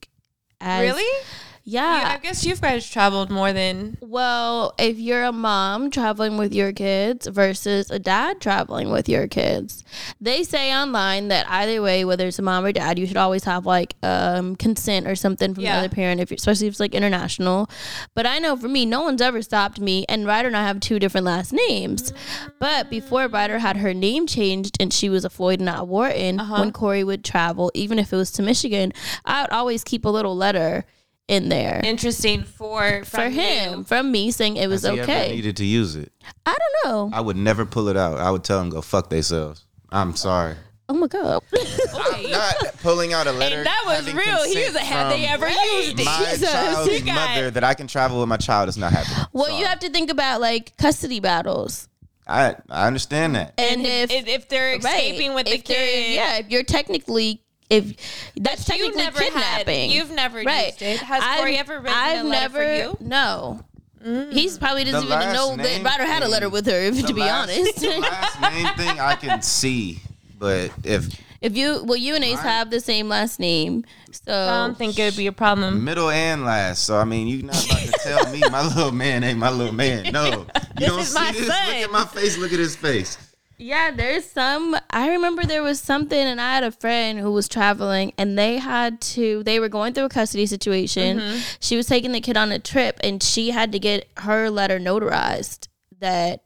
[0.60, 1.24] As, really?
[1.64, 2.02] Yeah.
[2.02, 3.98] Yeah, I guess you guys traveled more than.
[4.02, 9.28] Well, if you're a mom traveling with your kids versus a dad traveling with your
[9.28, 9.84] kids,
[10.20, 13.44] they say online that either way, whether it's a mom or dad, you should always
[13.44, 15.74] have like um, consent or something from Yeah.
[15.74, 17.70] the other parent, if especially if it's like international.
[18.16, 20.80] But I know for me, no one's ever stopped me, and Ryder and I have
[20.80, 22.12] two different last names.
[22.60, 26.72] But before Ryder had her name changed and she was a Floyd, not Wharton, when
[26.72, 28.94] Cory would travel, even if it was to Michigan,
[29.26, 30.86] I would always keep a little letter
[31.32, 31.82] in there.
[31.84, 33.84] Interesting for for him you.
[33.86, 35.32] from me saying it was Has he ever okay.
[35.36, 36.12] needed to use it.
[36.46, 37.18] I don't know.
[37.18, 38.20] I would never pull it out.
[38.20, 39.66] I would tell them go fuck themselves.
[39.90, 40.56] I'm sorry.
[40.90, 41.42] Oh my god.
[41.96, 43.58] I'm not pulling out a letter.
[43.58, 44.44] And that was having real.
[44.44, 46.06] He consent was like, have they from ever used it?
[46.06, 46.52] My Jesus.
[46.52, 49.26] child's You got- mother that I can travel with my child is not happening.
[49.32, 49.60] well, Sorry.
[49.60, 51.88] you have to think about like custody battles.
[52.28, 53.54] I I understand that.
[53.58, 56.64] And if, if, if they're right, escaping with the if they're- kid, yeah, if you're
[56.64, 57.42] technically
[57.72, 59.90] if that's you technically never kidnapping.
[59.90, 60.68] had, you've never right.
[60.68, 61.00] used it.
[61.00, 62.98] Has I've- Cory ever written I've a letter never, for you?
[63.08, 63.64] No.
[64.06, 64.34] Mm.
[64.34, 67.06] He's probably doesn't The even know that name Ryder had a letter with her, if,
[67.06, 67.76] to be last- honest.
[67.82, 70.00] the last name thing I can see,
[70.40, 71.08] but if
[71.40, 72.44] if you well you and Ace Right.
[72.46, 73.84] have the same last name.
[74.12, 75.84] So I don't think it would be a problem.
[75.84, 79.24] middle and last, so I mean, you're not about to tell me my little man
[79.24, 80.12] ain't my little man.
[80.12, 80.46] No, you
[80.78, 81.42] This don't is see my this.
[81.48, 82.38] Look at my face.
[82.38, 83.18] Look at his face.
[83.62, 84.76] Yeah, there's some.
[84.90, 88.58] I remember there was something, and I had a friend who was traveling, and they
[88.58, 89.44] had to.
[89.44, 91.20] They were going through a custody situation.
[91.20, 91.40] Mm-hmm.
[91.60, 94.80] She was taking the kid on a trip, and she had to get her letter
[94.80, 95.68] notarized
[96.00, 96.44] that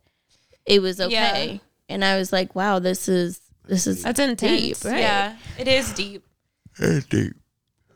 [0.65, 1.53] it was okay.
[1.53, 1.59] Yeah.
[1.87, 4.81] And I was like, wow, this is this is That's intense.
[4.81, 4.99] deep, right?
[4.99, 6.23] Yeah, it is deep.
[6.77, 7.33] It's deep.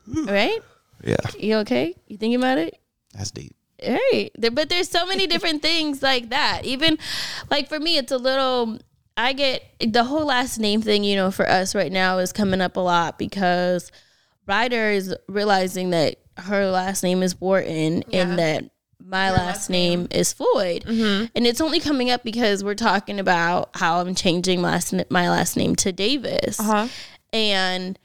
[0.06, 0.60] Right?
[1.04, 1.94] Yeah, You okay?
[2.06, 2.78] You thinking about it?
[3.12, 3.54] that's deep.
[3.86, 4.30] Right.
[4.36, 6.62] There, but there's so many different things like that.
[6.64, 6.98] Even
[7.50, 8.78] like for me, it's a little.
[9.24, 11.04] I get the whole last name thing.
[11.04, 13.90] You know, for us right now is coming up a lot because
[14.46, 18.22] Ryder is realizing that her last name is Wharton Yeah.
[18.22, 18.64] and that
[19.02, 24.00] my last name is Floyd, and it's only coming up because we're talking about how
[24.00, 26.60] I'm changing my last, my last name to Davis.
[26.60, 26.88] Uh huh.
[27.32, 27.98] And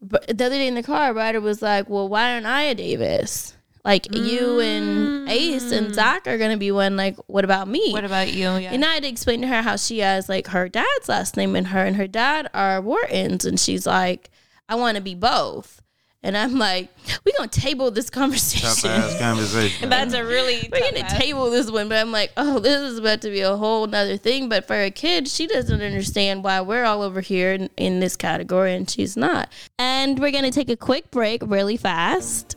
[0.00, 2.74] but the other day in the car, Ryder was like, "Well, why aren't I a
[2.74, 3.56] Davis?
[3.84, 5.94] Like you and Ace and mm.
[5.94, 6.96] Zach are gonna be one.
[6.96, 7.92] Like, what about me?
[7.92, 8.44] What about you?
[8.56, 8.72] Yeah.
[8.72, 11.54] and I had to explain to her how she has like her dad's last name
[11.54, 14.30] and her and her dad are Whartons, and she's like,
[14.70, 15.82] I want to be both.
[16.22, 16.88] And I'm like,
[17.26, 18.90] we're gonna table this conversation.
[19.18, 19.90] conversation.
[19.90, 20.66] That's a really.
[20.72, 21.16] We're tough gonna ask.
[21.18, 24.16] table this one, but I'm like, oh, this is about to be a whole nother
[24.16, 24.48] thing.
[24.48, 28.16] But for a kid, she doesn't understand why we're all over here in, in this
[28.16, 29.52] category and she's not.
[29.78, 32.56] And we're gonna take a quick break really fast.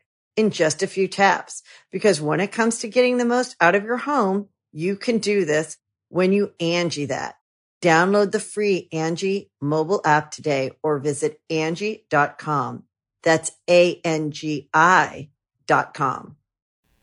[0.35, 1.63] in just a few taps.
[1.91, 5.45] Because when it comes to getting the most out of your home, you can do
[5.45, 5.77] this
[6.09, 7.35] when you Angi that.
[7.81, 12.83] Download the free Angi mobile app today or visit Angi.com.
[13.23, 15.29] That's A-N-G-I
[15.67, 16.37] dot com.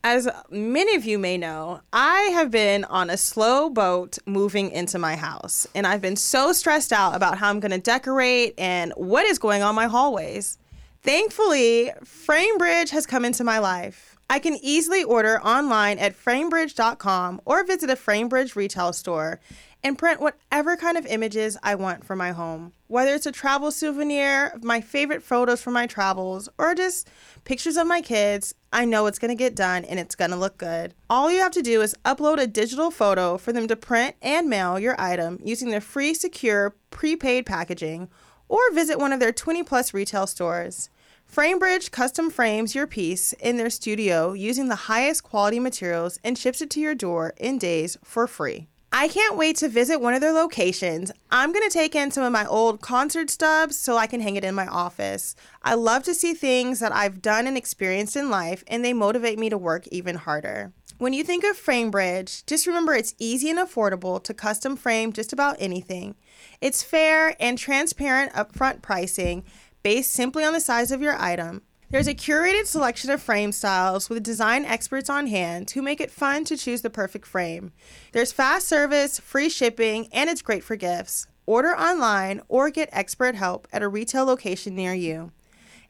[0.01, 4.97] As many of you may know, I have been on a slow boat moving into
[4.97, 8.93] my house, and I've been so stressed out about how I'm going to decorate and
[8.95, 10.57] what is going on my hallways.
[11.01, 14.17] Thankfully, FrameBridge has come into my life.
[14.29, 19.39] I can easily order online at framebridge.com or visit a FrameBridge retail store
[19.81, 22.73] and print whatever kind of images I want for my home.
[22.87, 27.09] Whether it's a travel souvenir my favorite photos from my travels or just
[27.45, 30.93] pictures of my kids, I know it's to get done and it's to look good.
[31.09, 34.49] All you have to do is upload a digital photo for them to print and
[34.49, 38.09] mail your item using their free, secure, prepaid packaging
[38.49, 40.89] or visit one of their 20 plus retail stores.
[41.33, 46.59] FrameBridge custom frames your piece in their studio using the highest quality materials and ships
[46.59, 48.67] it to your door in days for free.
[48.91, 51.11] I can't wait to visit one of their locations.
[51.29, 54.35] I'm going to take in some of my old concert stubs so I can hang
[54.35, 55.35] it in my office.
[55.61, 59.37] I love to see things that I've done and experienced in life, and they motivate
[59.37, 60.73] me to work even harder.
[60.99, 65.31] When you think of FrameBridge, just remember it's easy and affordable to custom frame just
[65.31, 66.15] about anything.
[66.59, 69.45] It's fair and transparent upfront pricing
[69.81, 71.61] based simply on the size of your item.
[71.89, 76.11] There's a curated selection of frame styles with design experts on hand who make it
[76.11, 77.71] fun to choose the perfect frame.
[78.11, 81.27] There's fast service, free shipping, and it's great for gifts.
[81.45, 85.31] Order online or get expert help at a retail location near you.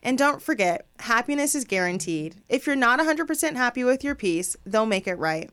[0.01, 2.35] And don't forget, happiness is guaranteed.
[2.47, 5.49] If you're not 100% happy with your piece, they'll make it right.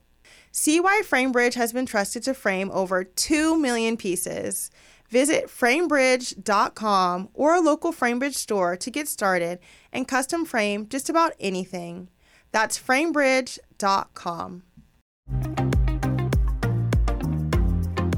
[0.53, 4.71] See why FrameBridge has been trusted to frame over 2 million pieces.
[5.09, 9.59] Visit framebridge.com or a local FrameBridge store to get started
[9.93, 12.09] and custom frame just about anything.
[12.53, 14.63] That's framebridge.com.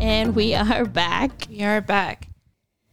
[0.00, 1.46] And we are back.
[1.50, 2.28] We are back.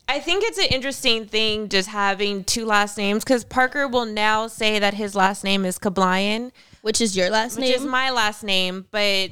[0.08, 4.48] I think it's an interesting thing just having two last names because Parker will now
[4.48, 6.52] say that his last name is Kablian,
[6.82, 7.72] Which is your last which name?
[7.72, 9.32] Which is my last name, but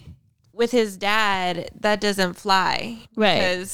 [0.51, 2.99] with his dad, that doesn't fly.
[3.15, 3.67] Right.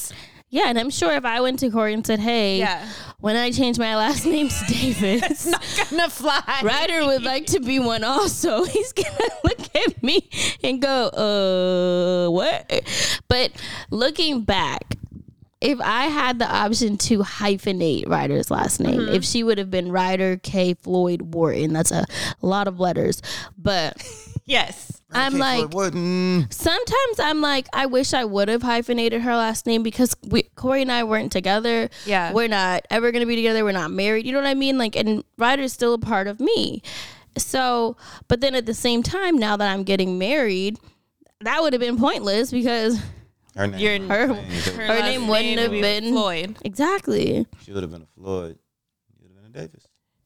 [0.52, 2.84] Yeah, and I'm sure if I went to court and said, hey, Yeah.
[3.20, 6.42] when I change my last name to Davis, it's not gonna fly.
[6.64, 8.64] Ryder would like to be one also.
[8.66, 10.28] He's gonna look at me
[10.64, 12.82] and go, uh, what?
[13.28, 13.52] But
[13.92, 14.96] looking back,
[15.62, 19.16] if I had the option to hyphenate Ryder's last name, mm-hmm.
[19.16, 20.74] if she would have been Ryder K.
[20.74, 22.06] Floyd Wharton, that's a
[22.42, 23.22] lot of letters.
[23.58, 24.02] But
[24.50, 25.00] Yes.
[25.12, 25.94] I'm Kate like, Floyd
[26.52, 30.82] sometimes I'm like, I wish I would have hyphenated her last name because we, Cory
[30.82, 31.90] and I weren't together.
[32.08, 32.34] Yeah.
[32.34, 33.64] We're not ever going to be together.
[33.64, 34.26] We're not married.
[34.26, 34.80] You know what I mean?
[34.80, 36.82] Like, and Ryder's still a part of me.
[37.38, 37.96] So,
[38.28, 40.80] but then at the same time, now that I'm getting married,
[41.42, 43.00] that would have been pointless because
[43.60, 43.80] her name.
[43.80, 46.58] Your- her, Her, her last name wouldn't have would been Floyd.
[46.64, 47.46] Exactly.
[47.64, 48.58] She would have been a Floyd.
[49.22, 49.86] You would have been a Davis.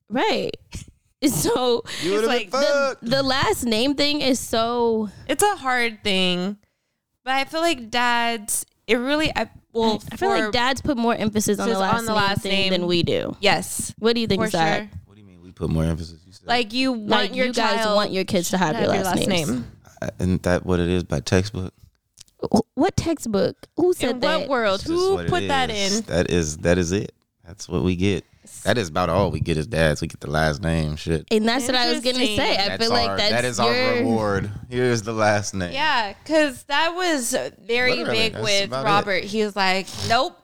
[0.10, 0.52] Right.
[1.26, 3.06] So You would have like been the, fucked.
[3.10, 6.58] the last name thing is so It's a hard thing,
[7.24, 8.66] but I feel like dads.
[8.88, 9.32] It really.
[9.34, 10.04] I well.
[10.12, 12.52] I feel like dads put more emphasis on the last, on the name, last thing
[12.52, 12.72] name.
[12.74, 13.38] than we do.
[13.40, 14.80] Yes, What do you think, for Zach?
[14.82, 15.00] sure.
[15.06, 16.20] What do you mean we put more emphasis?
[16.28, 18.82] You said, Like you want Like your you guys want your kids to have, to
[18.82, 19.64] your last, names.
[20.02, 21.74] Uh, isn't that what it is by textbook?
[22.52, 23.56] Wh- What textbook?
[23.78, 24.40] Who said In that?
[24.42, 24.82] what world?
[24.84, 26.00] Who put that is.
[26.00, 26.06] in?
[26.06, 27.14] That is that is it.
[27.46, 28.24] That's what we get.
[28.66, 30.02] That is about all we get as dads.
[30.02, 30.96] We get the last name.
[30.98, 31.26] Shit.
[31.32, 32.58] And that's what I was gonna say.
[32.58, 34.52] I That's feel like our, that's that is your, our reward.
[34.70, 35.72] Here's the last name.
[35.72, 37.34] Yeah, because that was
[37.66, 38.86] very Literally, big with about it.
[38.86, 39.24] Robert.
[39.24, 40.38] He was like, nope,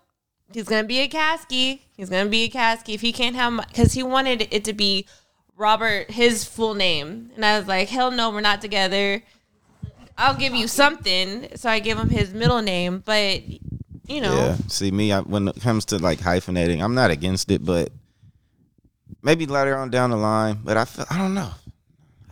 [0.54, 1.82] he's gonna be a Kasky.
[1.98, 5.06] He's gonna be a Kasky if he can't have because he wanted it to be
[5.58, 9.22] Robert, his full name, and I was like, hell no, we're not together.
[10.20, 13.42] I'll give you something, so I give him his middle name, but
[14.08, 14.58] you know, Yeah.
[14.68, 17.92] See me I, when it comes to like hyphenating, I'm not against it, but
[19.22, 20.60] maybe later on down the line.
[20.64, 21.52] But I feel I don't know.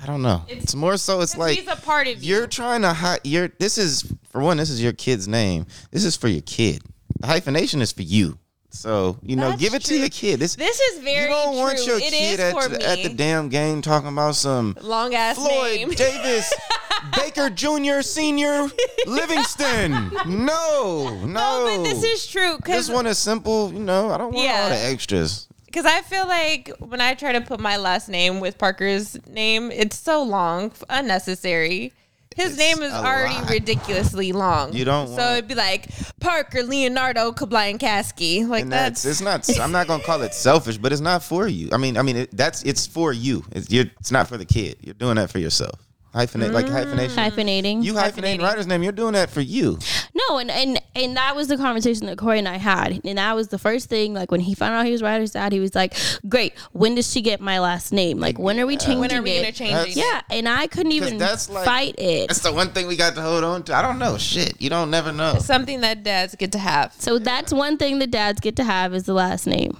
[0.01, 0.43] I don't know.
[0.47, 1.21] It's, more so.
[1.21, 2.35] It's like he's a part of you.
[2.35, 3.21] you're trying to hide.
[3.23, 4.57] You're this is for one.
[4.57, 5.65] This is your kid's name.
[5.91, 6.83] This is for your kid.
[7.19, 8.37] The hyphenation is for you.
[8.69, 10.39] So you know, That's give it to your kid.
[10.39, 11.85] This This is very you don't want true.
[11.85, 15.77] your It kid at, the- at the damn game talking about some long ass Floyd
[15.77, 15.89] name.
[15.91, 16.53] Davis
[17.15, 18.01] Baker Jr.
[18.01, 18.69] Senior
[19.05, 19.91] Livingston.
[20.27, 21.25] No, no.
[21.25, 24.33] no, but this is true I because just want a simple, you know, I don't
[24.33, 24.69] want all Yeah.
[24.69, 25.47] the extras.
[25.65, 29.69] Because I feel like when I try to put my last name with Parker's name,
[29.71, 31.93] it's so long, unnecessary.
[32.35, 33.49] His It's name is a already lot.
[33.49, 34.71] ridiculously long.
[34.73, 35.87] You don't So want- it'd be like
[36.19, 38.47] Parker, Leonardo, Kablankowski.
[38.47, 39.19] Like and that's, that's,
[39.49, 39.59] it's not.
[39.63, 41.69] I'm not gonna call it selfish, but it's not for you.
[41.73, 43.43] I mean, I mean, it, that's it's for you.
[43.51, 44.77] It's you're, It's not for the kid.
[44.81, 45.79] You're doing that for yourself.
[46.13, 47.15] Hyphenate like hyphenation.
[47.15, 47.31] Mm.
[47.31, 47.83] hyphenating.
[47.83, 48.81] You hyphenating Ryder's name.
[48.81, 49.77] You're doing that for you.
[50.15, 53.35] No, and, and and that was the conversation that Cory and I had, and that
[53.35, 54.13] was the first thing.
[54.13, 55.95] Like when he found out he was Ryder's dad, he was like,
[56.27, 58.19] "Great, when does she get my last name?
[58.19, 59.95] Like when are we changing when are we it?" gonna change it?
[59.97, 62.29] Yeah, and I couldn't even that's like- fight it.
[62.29, 63.75] That's the one thing we got to hold on to.
[63.75, 64.59] I don't know shit.
[64.61, 65.35] You don't never know.
[65.39, 66.93] Something that dads get to have.
[66.97, 69.77] So that's one thing that dads get to have is the last name.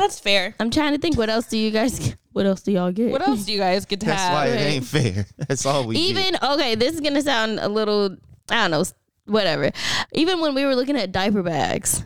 [0.00, 0.54] That's fair.
[0.58, 2.16] I'm trying to think, what else do you guys?
[2.32, 3.10] What else do y'all get?
[3.10, 4.32] What else do you guys get to That's have?
[4.32, 5.26] why it ain't fair.
[5.48, 6.42] That's all we Even get.
[6.42, 8.16] okay, this is gonna sound a little,
[8.50, 8.84] I don't know,
[9.26, 9.70] whatever.
[10.12, 12.04] Even when we were looking at diaper bags,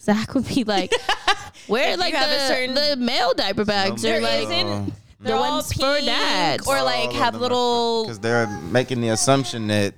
[0.00, 0.92] Zach would be like,
[1.68, 4.42] "Where If like you have a the, certain- the male diaper bags There are like."
[4.48, 4.86] isn't-
[5.20, 6.66] The They're all ones for pink dads.
[6.66, 8.02] or like have little.
[8.04, 9.94] because they're making the assumption that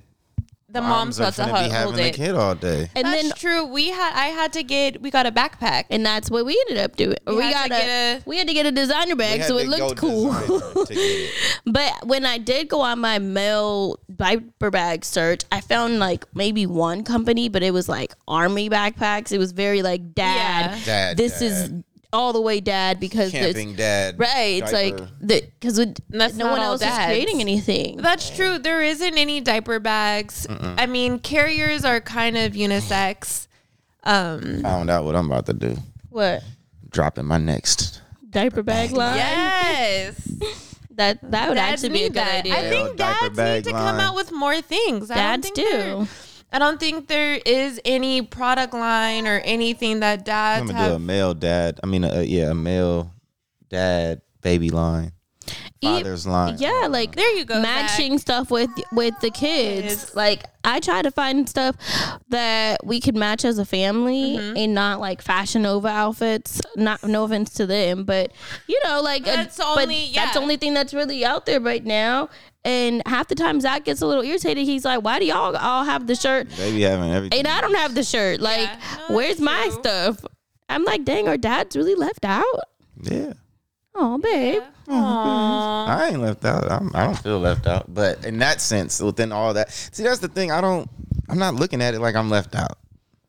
[0.69, 2.15] The mom's are about to finna be hold having it.
[2.15, 2.89] a kid all day.
[2.93, 3.65] And That's then true.
[3.65, 4.13] We had.
[4.13, 5.01] I had to get.
[5.01, 5.85] We got a backpack.
[5.89, 7.15] and that's what we ended up doing.
[7.25, 9.57] We, had got to a, get a- we had to get a designer bag so
[9.57, 10.33] it looked cool.
[10.33, 11.31] designer to get it.
[11.65, 16.65] But when I did go on my male diaper bag search, I found like maybe
[16.65, 19.31] one company, but it was like army backpacks.
[19.31, 20.77] It was very like dad.
[20.79, 20.85] Yeah.
[20.85, 21.83] Dad, this is dad.
[22.17, 24.17] All the way dad because it's camping dad.
[24.19, 24.61] right.
[24.63, 25.77] It's like the because
[26.09, 26.99] That's no not one all else dads.
[26.99, 27.97] is creating anything.
[27.97, 28.57] That's true.
[28.57, 30.47] There isn't any diaper bags.
[30.49, 33.47] I mean, carriers are kind of unisex.
[34.03, 35.77] Um, found out what I'm about to do.
[36.09, 36.43] What
[36.89, 38.01] Dropping my next.
[38.29, 39.17] diaper bag line?
[39.17, 40.15] yes,
[40.91, 42.39] That that would dads actually be a good that.
[42.39, 42.53] idea.
[42.57, 45.11] I think diaper dads need to come out with more things.
[45.11, 46.07] I don't Dads think do.
[46.51, 50.61] I don't think there is any product line or anything that dads.
[50.61, 51.79] I'm gonna do a male dad.
[51.83, 53.13] I mean, uh, yeah, a male
[53.69, 55.11] dad baby line,
[55.95, 56.55] father's line.
[56.59, 59.87] Yeah, like There you go, Matching stuff with with the kids.
[60.03, 60.15] Kids.
[60.15, 61.75] Like I try to find stuff
[62.29, 64.57] that we could match as a family Mm-hmm.
[64.57, 66.59] and not like fashion Nova outfits.
[66.75, 68.31] Not no offense to them, but
[68.67, 71.59] you know, like a- That's but only- that's the only thing that's really out there
[71.59, 72.29] right now.
[72.65, 74.65] And half the time Zach gets a little irritated.
[74.65, 77.39] He's like, "Why do y'all all have the shirt Baby having everything.
[77.39, 78.41] and I don't have the shirt?
[78.41, 78.69] Like,
[79.09, 80.25] no, where's that's my stuff?"
[80.67, 82.43] I'm like, "Dang, our dad's really left out."
[83.03, 83.33] yeah.
[83.99, 84.61] Oh, babe.
[84.61, 84.93] Mm-hmm.
[84.93, 85.85] Aw.
[85.87, 86.71] I ain't left out.
[86.71, 87.91] I'm, I don't feel left out.
[87.93, 90.51] But in that sense, within all that, see, that's the thing.
[90.51, 90.89] I don't.
[91.29, 92.77] I'm not looking at it like I'm left out.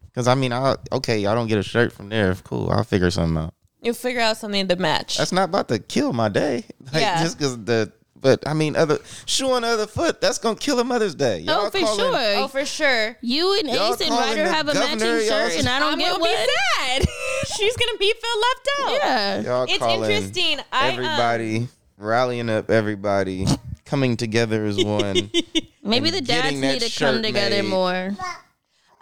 [0.05, 2.35] Because I mean, I okay, y'all don't get a shirt from there.
[2.45, 3.55] Cool, I'll figure something out.
[3.81, 5.17] You'll figure out something to match.
[5.17, 6.65] That's not about to kill my day.
[6.93, 7.23] Like, Yeah.
[7.23, 7.93] Just because the.
[8.21, 10.21] But I mean, other shoe on the other foot.
[10.21, 11.41] That's gonna kill a Mother's Day.
[11.41, 12.37] Y'all Oh, for calling- sure.
[12.45, 13.17] oh, for sure.
[13.21, 15.99] You and Y'all Ace and Ryder have a governor, matching shirt, and I don't I'm
[15.99, 16.31] get gonna one.
[16.31, 17.09] be sad.
[17.57, 18.93] She's gonna be feel left out.
[19.09, 19.41] Yeah.
[19.41, 20.59] Y'all It's calling interesting.
[20.73, 22.71] I, um, Everybody rallying up.
[22.71, 23.47] Everybody
[23.85, 25.31] coming together as one.
[25.83, 27.69] Maybe the dads need to come together made.
[27.71, 28.17] more.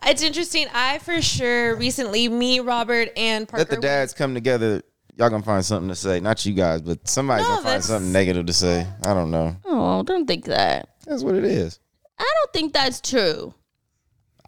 [0.05, 0.67] It's interesting.
[0.73, 3.63] I for sure recently, me, Robert, and Parker.
[3.63, 4.83] Let the dads come together.
[5.17, 6.21] Y'all gonna find something to say.
[6.21, 8.87] Not you guys, but somebody's No, gonna find that's- something negative to say.
[9.05, 9.57] I don't know.
[9.65, 10.89] Oh, don't think that.
[11.07, 11.79] That's what it is.
[12.19, 13.55] I don't think that's true.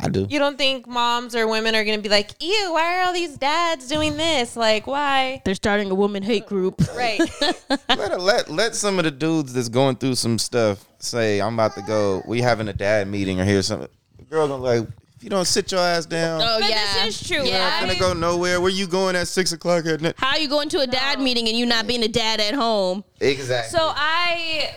[0.01, 0.27] I do.
[0.31, 3.13] You don't think moms or women are going to be like, ew, why are all
[3.13, 4.55] these dads doing this?
[4.57, 5.43] Like, why?
[5.45, 6.81] They're starting a woman hate group.
[6.97, 7.21] Right.
[7.89, 11.75] let, let let some of the dudes that's going through some stuff say, "I'm about
[11.75, 12.23] to go.
[12.29, 13.89] We having a dad meeting or hear something."
[14.19, 14.87] The girl gonna like,
[15.19, 17.39] if you don't sit your ass down, Oh But yeah, this is true.
[17.39, 17.43] Yeah.
[17.43, 18.61] I- you're not gonna go nowhere.
[18.61, 20.15] Where you going at six o'clock at night?
[20.17, 23.03] How you going to a dad meeting and you not being a dad at home?
[23.21, 23.77] Exactly.
[23.77, 24.77] So I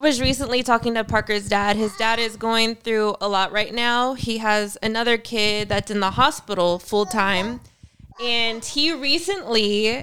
[0.00, 1.76] was recently talking to Parker's dad.
[1.76, 4.14] His dad is going through a lot right now.
[4.14, 7.60] He has another kid that's in the hospital full time.
[8.22, 10.02] And he recently,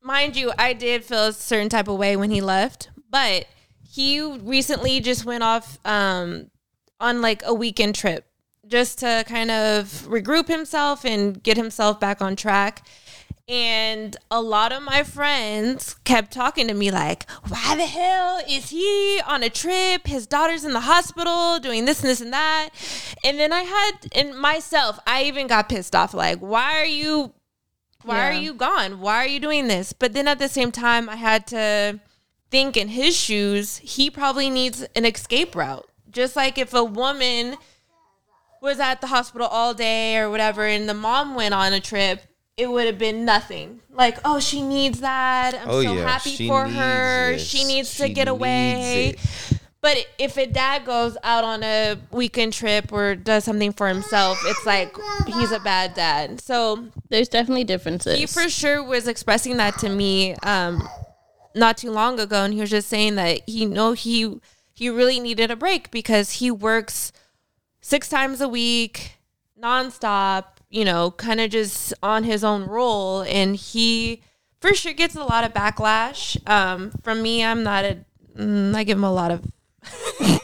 [0.00, 3.48] mind you, I did feel a certain type of way when he left, but
[3.86, 6.50] he recently just went off um,
[6.98, 8.24] on like a weekend trip
[8.68, 12.86] just to kind of regroup himself and get himself back on track.
[13.48, 18.70] And a lot of my friends kept talking to me like, why the hell is
[18.70, 20.08] he on a trip?
[20.08, 22.70] His daughter's in the hospital doing this and this and that.
[23.22, 27.34] And then I had, and myself, I even got pissed off like, why are you,
[28.02, 28.28] why Yeah.
[28.30, 28.98] are you gone?
[28.98, 29.92] Why are you doing this?
[29.92, 32.00] But then at the same time, I had to
[32.50, 35.88] think in his shoes, he probably needs an escape route.
[36.10, 37.58] Just like if a woman
[38.62, 42.22] was at the hospital all day or whatever and the mom went on a trip
[42.56, 46.30] it would have been nothing like oh she needs that i'm Oh, so yeah, happy
[46.30, 47.46] she for her this.
[47.46, 49.58] she needs to She get away it.
[49.82, 54.38] but if a dad goes out on a weekend trip or does something for himself
[54.46, 54.96] it's like
[55.26, 58.18] he's a bad dad so There's definitely differences.
[58.18, 60.88] he for sure was expressing that to me um
[61.54, 64.38] not too long ago and he was just saying that he know he
[64.72, 67.12] he really needed a break because he works
[67.86, 69.12] six times a week
[69.62, 74.20] nonstop you know kind of just on his own role and he
[74.60, 77.96] for sure gets a lot of backlash um from me i'm not a
[78.36, 79.40] mm, i give him a lot of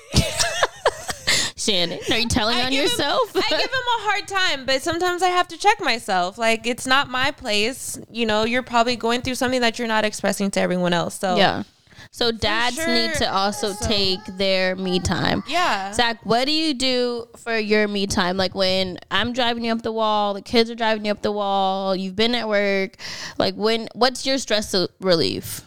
[1.57, 3.37] Shannon, are you telling I on give him- yourself?
[3.37, 6.37] I give him a hard time, but sometimes I have to check myself.
[6.37, 8.01] Like it's not my place.
[8.11, 11.15] You know, you're probably going through something that you're not expressing to everyone else.
[11.21, 11.63] So yeah.
[12.15, 12.87] So dads sure.
[12.95, 15.43] need to also So- take their me time.
[15.49, 15.93] yeah.
[15.93, 18.37] Zach, what do you do for your me time?
[18.37, 21.33] Like when I'm driving you up the wall, the kids are driving you up the
[21.33, 22.97] wall, you've been at work.
[23.39, 25.63] Like when, what's your stress relief?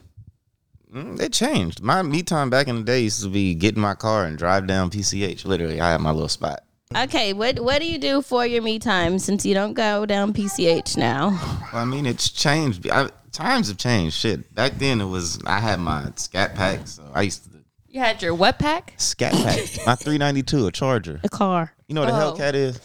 [0.94, 1.82] Mm, It changed.
[1.82, 4.38] My me time back in the day used to be get in my car and
[4.38, 5.46] drive down PCH.
[5.46, 6.60] Literally, I had my little spot.
[6.96, 10.32] Okay, what what do you do for your me time since you don't go down
[10.32, 11.32] PCH now?
[11.74, 12.88] Well, I mean, it's changed.
[12.90, 14.16] I, times have changed.
[14.16, 14.54] Shit.
[14.56, 16.88] Back then, it was I had my scat pack.
[16.88, 18.94] So I used to You had your what pack?
[18.98, 19.60] scat pack.
[19.86, 21.20] my 392, a Charger.
[21.24, 21.74] A car.
[21.88, 22.34] You know what a Oh.
[22.34, 22.80] Hellcat is?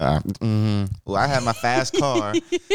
[0.00, 0.90] Uh, mhm.
[1.04, 2.34] Well, I had my fast car,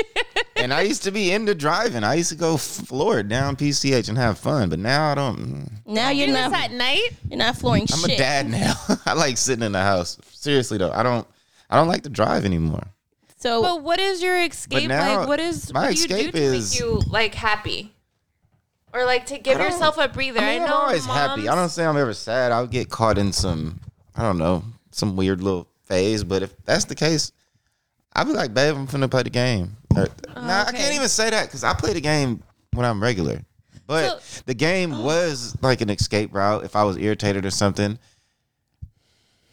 [0.56, 2.04] and I used to be into driving.
[2.06, 4.70] I used to go floor it down PCH and have fun.
[4.70, 5.38] But now I don't.
[5.38, 5.70] mm.
[5.86, 7.10] Now you're Do not this at night?
[7.30, 7.98] you're not flooring shit.
[7.98, 8.20] I'm shit.
[8.20, 8.74] a dad now.
[9.06, 10.18] I like sitting in the house.
[10.32, 11.28] Seriously though, I don't.
[11.70, 12.88] I don't like to drive anymore.
[13.40, 14.90] So But what is your escape?
[14.90, 17.34] now, like what is my what do you do escape to is- make you like
[17.34, 17.96] happy?
[18.92, 20.40] Or like to give yourself a breather.
[20.40, 21.48] I I, mean, always moms, happy.
[21.48, 22.52] I don't say I'm ever sad.
[22.52, 23.80] I'll get caught in some,
[24.16, 26.24] I don't know, some weird little phase.
[26.24, 27.32] But if that's the case,
[28.14, 29.78] I'll be like, babe, I'm finna play the game.
[29.96, 32.42] Or, oh, nah, I can't even say that because I play the game
[32.74, 33.42] when I'm regular.
[33.86, 35.04] But the game oh.
[35.04, 38.00] was like an escape route if I was irritated or something.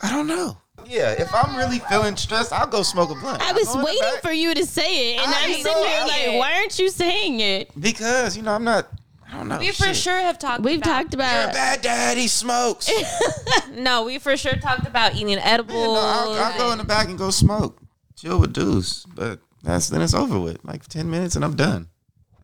[0.02, 0.56] I don't know.
[0.88, 3.42] Yeah, if I'm really feeling stressed, I'll go smoke a blunt.
[3.42, 5.56] I was go in the waiting for you to say it, and I I'm know,
[5.56, 6.38] sitting here I like, know.
[6.38, 7.80] why aren't you saying it?
[7.80, 8.88] because you know I'm not.
[9.28, 9.58] I don't know.
[9.58, 9.96] We for shit.
[9.96, 12.16] sure have talked We've about talked You're a about bad dad.
[12.16, 12.88] He smokes.
[13.72, 15.76] No, we for sure talked about eating edibles.
[15.78, 17.78] Yeah, no, I'll, I'll go in the back and go smoke,
[18.16, 19.04] chill with dudes.
[19.14, 20.64] But that's then it's over with.
[20.64, 21.88] Like ten minutes and I'm done.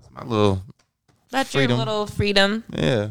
[0.03, 0.63] That's my little
[1.31, 1.71] That's freedom.
[1.71, 2.65] your little freedom.
[2.71, 3.11] yeah.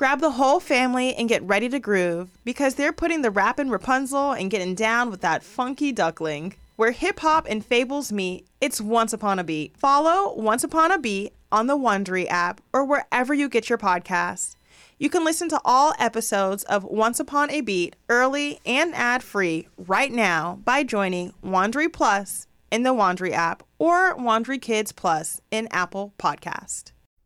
[0.00, 3.68] Grab the whole family and get ready to groove because they're putting the rap in
[3.68, 6.54] Rapunzel and getting down with that funky duckling.
[6.76, 9.76] Where hip hop and fables meet, it's Once Upon a Beat.
[9.76, 14.56] Follow Once Upon a Beat on the Wondery app or wherever you get your podcasts.
[14.98, 19.68] You can listen to all episodes of Once Upon a Beat early and ad free
[19.76, 25.68] right now by joining Wondery Plus in the Wondery app or Wondery Kids Plus in
[25.70, 26.92] Apple Podcast.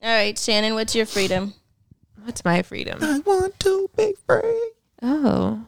[0.00, 1.54] All right, Shannon, what's your freedom?
[2.22, 2.98] What's my freedom?
[3.02, 4.70] I want to be free.
[5.02, 5.64] Oh.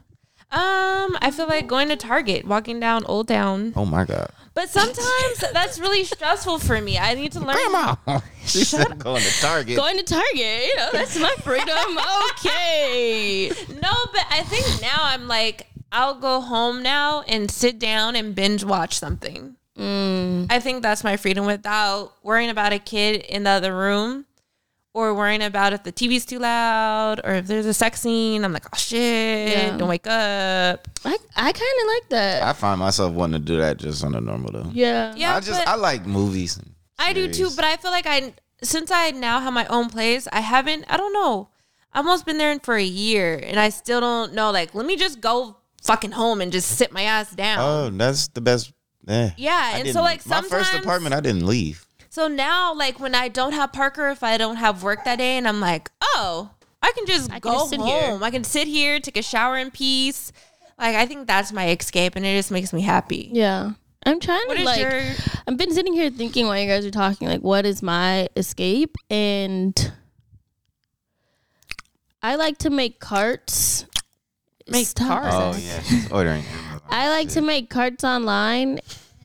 [0.53, 3.73] Um, I feel like going to Target, walking down Old Town.
[3.77, 6.99] Oh my god, But sometimes that's really stressful for me.
[6.99, 7.55] I need to learn.
[7.57, 7.97] Grandma.
[8.45, 9.77] she said going to Target.
[9.77, 11.69] Going to Target, you know, that's my freedom.
[12.33, 13.49] okay.
[13.81, 18.35] No, but I think now I'm like, I'll go home now and sit down and
[18.35, 19.57] binge watch something.
[19.79, 20.47] Mm.
[20.51, 24.27] I think that's my freedom without worrying about a kid in the other room
[24.93, 28.45] or worrying about if the TV's too loud or if there's a sex scene.
[28.45, 29.77] I'm like, oh shit, Yeah.
[29.77, 30.89] don't wake up.
[31.05, 32.43] I, I kind of like that.
[32.43, 34.71] I find myself wanting to do that just on a normal though.
[34.73, 35.15] yeah.
[35.17, 36.57] Yeah, I just I like movies.
[36.57, 39.89] and I do too, but I feel like I since I now have my own
[39.89, 41.49] place, I haven't I don't know.
[41.93, 44.97] I've almost been there for a year and I still don't know like let me
[44.97, 47.59] just go fucking home and just sit my ass down.
[47.61, 48.73] Oh, that's the best.
[49.11, 49.31] Eh.
[49.37, 51.85] Yeah, I and so, didn't- like, my first apartment, I didn't leave.
[52.11, 55.37] So now like when I don't have Parker if I don't have work that day
[55.37, 56.51] and I'm like, "Oh,
[56.83, 57.89] I can just I can go just sit home.
[57.89, 60.33] here." I can sit here, take a shower in peace."
[60.77, 63.31] Like I think that's my escape and it just makes me happy.
[63.33, 63.73] Yeah.
[64.05, 65.03] I'm trying What to is like your
[65.47, 68.97] I've been sitting here thinking while you guys are talking, like, what is my escape?
[69.11, 69.93] And
[72.23, 73.87] I like to make carts.
[74.69, 75.23] Make Stop.
[75.23, 75.35] carts?
[75.37, 76.45] Oh yeah, she's ordering.
[76.91, 78.81] I like to make carts online.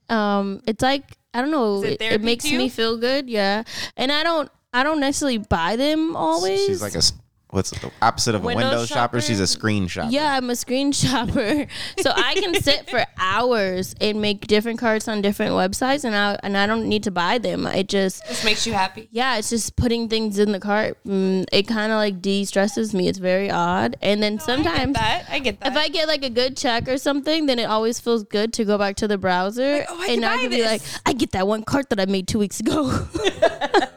[0.09, 1.03] Um, it's like
[1.33, 1.83] I don't know.
[1.83, 2.57] It It, it makes you?
[2.57, 3.29] me feel good.
[3.29, 3.63] Yeah,
[3.97, 4.49] and I don't.
[4.73, 6.65] I don't necessarily buy them always.
[6.65, 7.13] She's like a s-
[7.49, 9.21] what's the opposite of a Window window, shopper?
[9.21, 10.11] She's a screen shopper.
[10.11, 11.67] Yeah, I'm a screen shopper,
[11.99, 16.37] so I can sit for hours and make different carts on different websites, and I
[16.43, 17.65] and I don't need to buy them.
[17.67, 19.07] It just just makes you happy.
[19.11, 20.97] yeah, it's just putting things in the cart.
[21.05, 23.07] Mm, it kind of like de stresses me.
[23.07, 24.93] It's very odd, and then sometimes.
[24.93, 25.25] that.
[25.29, 25.71] I get that.
[25.71, 28.65] If I get like a good check or something, then it always feels good to
[28.65, 31.13] go back to the browser oh, I and can I buy can be like, I
[31.13, 33.07] get that one cart that I made two weeks ago.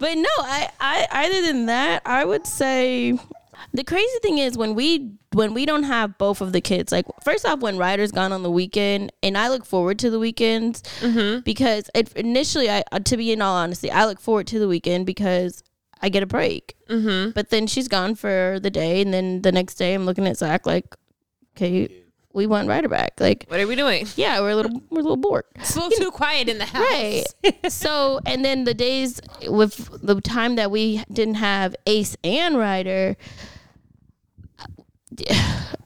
[0.00, 3.16] but no, I, I either than that, I would say
[3.72, 6.90] the crazy thing is when we when we don't have both of the kids.
[6.90, 10.18] Like first off, when Ryder's gone on the weekend, and I look forward to the
[10.18, 10.82] weekends
[11.44, 14.66] because it, initially, I uh, to be in all honesty, I look forward to the
[14.66, 15.62] weekend because
[16.02, 16.76] I get a break.
[16.88, 17.30] Mm-hmm.
[17.30, 20.38] But then she's gone for the day, and then the next day I'm looking at
[20.38, 20.96] Zach like,
[21.56, 21.88] okay,
[22.32, 23.14] we want Ryder back.
[23.20, 24.06] Like, what are we doing?
[24.16, 25.44] yeah, we're a little we're a little bored.
[25.56, 26.80] It's a little too quiet in the house.
[26.82, 27.24] Right.
[27.72, 33.16] so, and then the days with the time that we didn't have Ace and Ryder,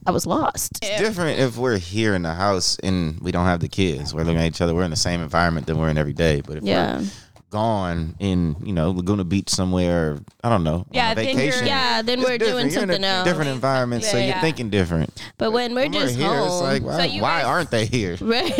[0.06, 0.78] I was lost.
[0.82, 4.12] It's different if we're here in the house and we don't have the kids.
[4.14, 4.74] We're looking at each other.
[4.74, 6.42] We're in the same environment that we're in every day.
[6.42, 6.98] But if Yeah.
[6.98, 7.06] we're
[7.54, 11.66] gone in, you know, Laguna Beach somewhere, I don't know, Yeah, on a then vacation.
[11.68, 12.70] Yeah, then it's we're different.
[12.70, 13.28] doing You're in a something else.
[13.28, 14.40] Different environment, so Yeah, you're yeah.
[14.40, 15.22] thinking different.
[15.38, 17.86] But when we're When just here, home, it's like, why, you why guys- aren't they
[17.86, 18.16] here?
[18.20, 18.52] right?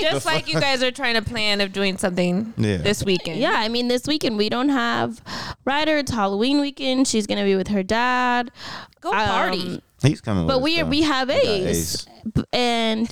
[0.00, 2.76] Just like you guys are trying to plan of doing something Yeah.
[2.78, 3.40] this weekend.
[3.40, 5.20] Yeah, I mean, this weekend we don't have
[5.64, 5.98] Ryder.
[5.98, 7.08] It's Halloween weekend.
[7.08, 8.52] She's gonna be with her dad.
[9.00, 9.60] Go party.
[9.60, 10.46] Um, He's coming.
[10.46, 12.06] but with we us, we have We got Ace,
[12.52, 13.10] and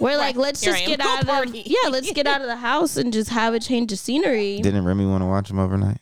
[0.00, 0.96] we're like, let's Here just I am.
[0.96, 1.62] get out of the, party.
[1.66, 4.60] yeah, let's get out of the house and just have a change of scenery.
[4.60, 5.98] Didn't Remy want to watch him overnight?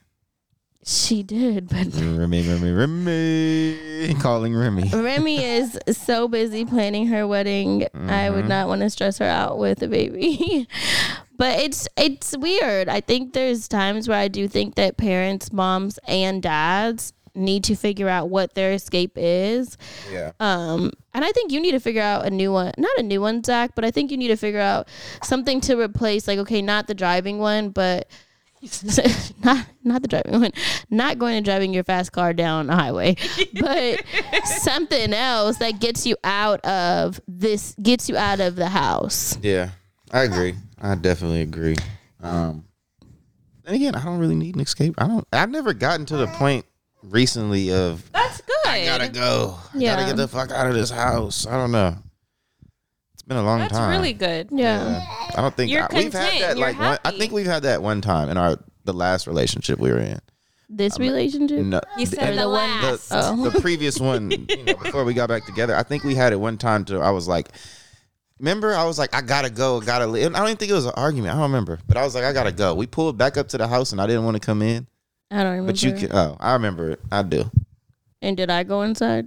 [0.85, 4.89] She did, but Remy, Remy, Remy, calling Remy.
[4.89, 7.87] Remy is so busy planning her wedding.
[7.95, 8.49] I would mm-hmm.
[8.49, 10.67] not want to stress her out with a baby.
[11.37, 12.89] but it's it's weird.
[12.89, 17.77] I think there's times where I do think that parents, moms and dads need to
[17.77, 19.77] figure out what their escape is.
[20.11, 20.33] Yeah.
[20.41, 22.73] Um, and I think you need to figure out a new one.
[22.77, 24.89] Not a new one, Zach, but I think you need to figure out
[25.23, 26.29] something to replace.
[26.29, 28.09] Like, okay, not the driving one, but
[29.45, 30.51] not not the driving one,
[30.91, 33.17] not going and driving your fast car down a highway,
[33.61, 34.03] but
[34.45, 39.39] something else that gets you out of this, gets you out of the house.
[39.43, 39.71] Yeah,
[40.11, 40.55] I agree.
[40.81, 41.77] I definitely agree.
[42.21, 42.65] Um,
[43.65, 44.95] and again, I don't really need an escape.
[44.99, 45.27] I don't.
[45.33, 46.65] I've never gotten to the point
[47.03, 48.55] recently of That's good.
[48.67, 49.59] I gotta go.
[49.75, 49.95] I Yeah.
[49.97, 51.47] gotta get the fuck out of this house.
[51.47, 51.97] I don't know.
[53.15, 53.91] It's been a long That's time.
[53.91, 54.49] really good.
[54.53, 55.01] Yeah.
[55.37, 56.41] I don't think You're I- we've had content.
[56.41, 59.27] that You're like one, I think we've had that one time in our the last
[59.27, 60.19] relationship we were in.
[60.71, 61.65] This relationship.
[61.65, 63.09] No, You said the the one- the, last.
[63.11, 63.49] Oh.
[63.49, 65.75] the previous one you know, before we got back together.
[65.75, 67.49] I think we had it one time to I was like
[68.39, 70.27] Remember, I was like, I gotta go, gotta leave.
[70.27, 71.33] I don't even think it was an argument.
[71.33, 72.73] I don't remember, but I was like, I gotta go.
[72.73, 74.87] We pulled back up to the house, and I didn't want to come in.
[75.31, 75.73] I don't remember.
[75.73, 76.11] But you can.
[76.13, 77.01] Oh, I remember it.
[77.13, 77.51] I do.
[78.23, 79.27] and did I go inside?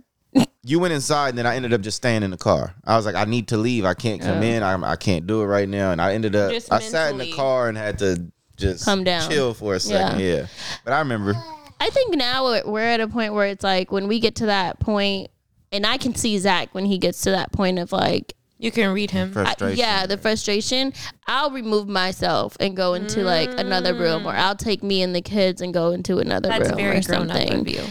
[0.63, 2.75] You went inside, and then I ended up just staying in the car.
[2.85, 3.83] I was like, I need to leave.
[3.83, 4.57] I can't come Yeah.
[4.57, 4.63] in.
[4.63, 5.91] I, I can't do it right now.
[5.91, 6.51] And I ended up.
[6.51, 9.27] Just I sat in the car and had to just Come down.
[9.29, 10.19] chill for a second.
[10.21, 10.45] Yeah.
[10.85, 11.33] But I remember.
[11.79, 14.45] I think now we're- we're at a point where it's like when we get to
[14.45, 15.31] that point,
[15.71, 18.93] and I can see Zach when he gets to that point of like, You can
[18.93, 19.33] read him.
[19.35, 20.93] I- yeah, the frustration.
[21.27, 24.37] I'll remove myself and go into like another room, or mm.
[24.39, 27.31] I'll take me and the kids and go into another That's room very or grown
[27.31, 27.59] up something.
[27.61, 27.83] of you.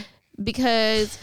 [0.43, 1.19] because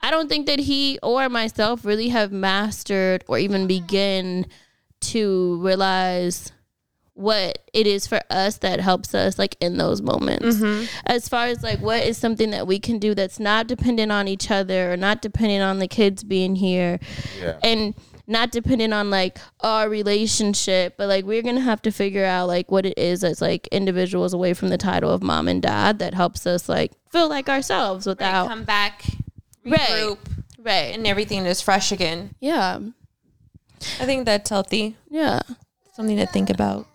[0.00, 4.46] I don't think that he or myself really have mastered or even begin
[5.00, 6.52] to realize
[7.14, 10.56] what it is for us that helps us like in those moments.
[10.56, 10.86] Mm-hmm.
[11.04, 14.26] As far as like what is something that we can do that's not dependent on
[14.26, 16.98] each other or not dependent on the kids being here
[17.38, 17.58] Yeah.
[17.62, 17.94] and
[18.30, 22.70] not dependent on like our relationship, but like we're gonna have to figure out like
[22.70, 26.14] what it is that's like individuals away from the title of mom and dad that
[26.14, 29.04] helps us like feel like ourselves without Come back,
[29.64, 30.14] Right.
[30.58, 30.94] right.
[30.94, 32.34] and everything is fresh again.
[32.40, 32.78] Yeah,
[34.00, 34.96] I think that's healthy.
[35.10, 35.40] yeah.
[35.92, 36.86] Something to think about.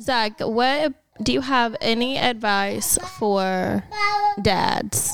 [0.00, 3.84] Zach, what do you have any advice for
[4.40, 5.12] dads?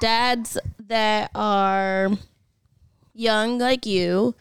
[0.00, 0.58] Dads
[0.88, 2.10] that are
[3.14, 4.34] young like you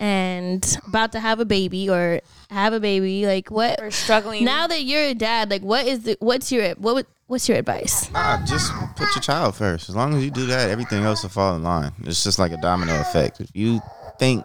[0.00, 2.20] and about to have a baby or
[2.50, 3.26] have a baby.
[3.26, 6.70] Like what We're struggling now that you're a dad, like what is the what's your
[6.74, 8.10] what what's your advice?
[8.12, 9.88] Nah, just put your child first.
[9.88, 11.92] As long as you do that, everything else will fall in line.
[12.04, 13.40] It's just like a domino effect.
[13.40, 13.80] If you
[14.18, 14.44] think,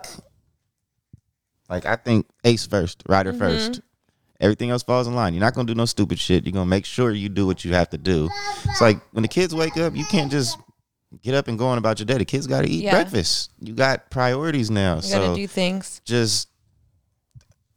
[1.70, 3.40] like I think Ace first, Ryder Mm-hmm.
[3.40, 3.82] first,
[4.40, 5.34] everything else falls in line.
[5.34, 6.46] You're not gonna do no stupid shit.
[6.46, 8.30] You're gonna make sure you do what you have to do.
[8.66, 10.58] It's like when the kids wake up, you can't just
[11.22, 12.18] get up and go on about your day.
[12.18, 12.92] The kids got to eat Yeah.
[12.92, 13.52] breakfast.
[13.60, 16.02] You got priorities now, you so gotta do things.
[16.06, 16.48] just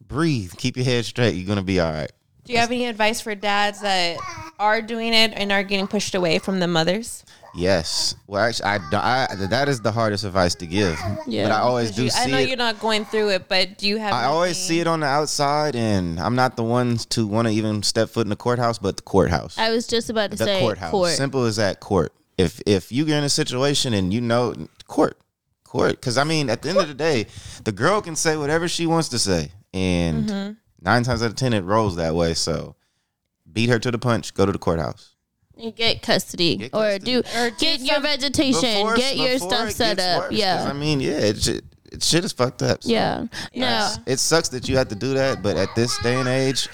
[0.00, 0.52] breathe.
[0.56, 1.34] Keep your head straight.
[1.34, 2.10] You're gonna be all right.
[2.44, 4.18] Do you have any advice for dads that
[4.58, 7.24] are doing it and are getting pushed away from the mothers?
[7.54, 8.14] Yes.
[8.26, 10.98] Well, actually, I, I that is the hardest advice to give.
[11.26, 11.44] Yeah.
[11.48, 12.48] But I always do you- see I know it.
[12.48, 14.12] you're not going through it, but do you have?
[14.12, 17.54] I always see it on the outside, and I'm not the ones to want to
[17.54, 19.56] even step foot in the courthouse, but the courthouse.
[19.58, 20.90] I was just about to the say courthouse.
[20.90, 21.10] court.
[21.12, 21.78] Simple as that.
[21.80, 22.12] Court.
[22.42, 24.54] If if you get in a situation and you know
[24.86, 25.16] court,
[25.64, 25.92] court.
[25.92, 27.26] Because I mean, at the end of the day,
[27.64, 30.52] the girl can say whatever she wants to say, and Mm-hmm.
[30.82, 32.34] nine times out of ten, it rolls that way.
[32.34, 32.76] So,
[33.50, 34.34] beat her to the punch.
[34.34, 35.08] Go to the courthouse.
[35.58, 39.70] and get custody, Get or do Or do get your vegetation, Before- get your stuff
[39.70, 40.18] set up.
[40.22, 40.64] worse, 'cause, yeah.
[40.68, 42.82] I mean, yeah, it shit, it shit is fucked up.
[42.82, 42.88] so.
[42.88, 43.26] yeah.
[43.52, 43.96] Yes.
[43.98, 44.02] No.
[44.12, 46.68] it sucks that you have to do that, but at this day and age,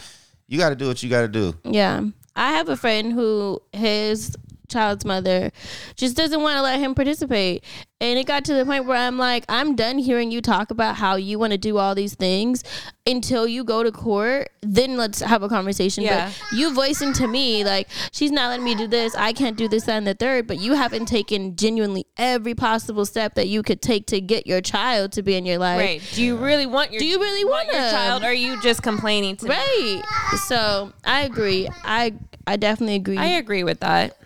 [0.47, 1.55] you got to do what you got to do.
[1.64, 2.03] Yeah.
[2.37, 4.37] I have a friend who his
[4.69, 5.51] child's mother
[5.97, 7.64] just doesn't want to let him participate.
[8.01, 10.95] And it got to the point where I'm like, I'm done hearing you talk about
[10.97, 12.62] how you want to do all these things
[13.05, 14.51] until you go to court.
[14.61, 16.05] Then let's have a conversation.
[16.05, 16.27] Yeah.
[16.27, 19.16] But you voicing to me, like, she's not letting me do this.
[19.16, 20.47] I can't do this, that, and the third.
[20.47, 24.61] But you haven't taken genuinely every possible step that you could take to get your
[24.61, 25.81] child to be in your life.
[25.81, 26.03] Right.
[26.14, 28.81] Do you really want your Do you really want your child or are you just
[28.83, 29.55] complaining to me?
[29.57, 30.03] Right.
[30.47, 31.69] So I agree.
[31.83, 32.14] I
[32.47, 33.19] I definitely agree.
[33.19, 34.18] I agree with that.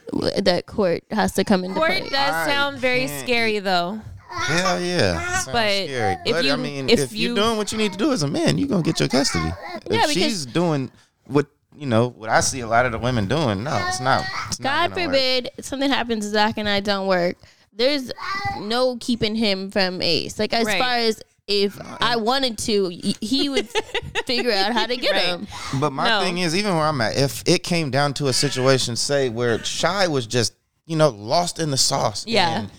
[0.43, 2.09] That court has to come into Court play.
[2.09, 4.01] does I sound very can't- scary though.
[4.31, 6.17] Hell yeah, Sounds But scary.
[6.25, 8.13] if But I you- mean, if if, you- you're doing what you need to do
[8.13, 9.45] as a man, you're gonna get your custody.
[9.45, 10.91] Yeah, if because- she's doing
[11.27, 11.47] what
[11.77, 14.25] you know, what I see a lot of the women doing, no, it's not.
[14.49, 15.15] It's not God gonna work.
[15.15, 17.37] forbid something happens, to Zach and I don't work.
[17.73, 18.13] There's
[18.61, 20.39] no keeping him from Ace.
[20.39, 20.79] Like as Right.
[20.79, 21.23] far as
[21.61, 22.89] if I wanted to,
[23.21, 23.69] he would
[24.27, 25.23] figure out how to get Right.
[25.25, 25.47] him.
[25.81, 26.21] But my No.
[26.23, 29.63] thing is, even where I'm at, if it came down to a situation, say where
[29.65, 30.55] Shy was just,
[30.87, 32.25] you know, lost in the sauce.
[32.27, 32.61] Yeah.
[32.61, 32.71] and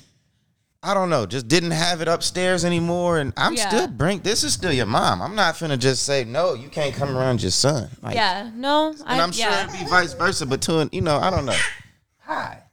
[0.86, 3.70] I don't know, just didn't have it upstairs anymore, and I'm Yeah.
[3.70, 4.20] still bring.
[4.20, 5.22] This is still your mom.
[5.22, 6.56] I'm not finna just say no.
[6.56, 7.90] You can't come around your son.
[8.02, 8.50] Like, Yeah.
[8.54, 8.90] No.
[9.08, 9.66] and I'm sure yeah.
[9.70, 10.46] it'd be vice versa.
[10.46, 11.56] But to an, you know, I don't know.
[12.26, 12.64] Hi.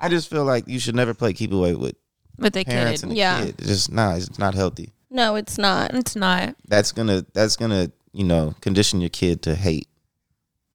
[0.00, 1.96] I just feel like you should never play keep away with
[2.38, 3.08] with the parents kid.
[3.08, 3.44] and a Yeah.
[3.44, 3.54] kid.
[3.58, 4.92] It's just nah, it's not healthy.
[5.10, 5.94] No, it's not.
[5.94, 6.54] It's not.
[6.66, 9.88] That's gonna that's gonna you know condition your kid to hate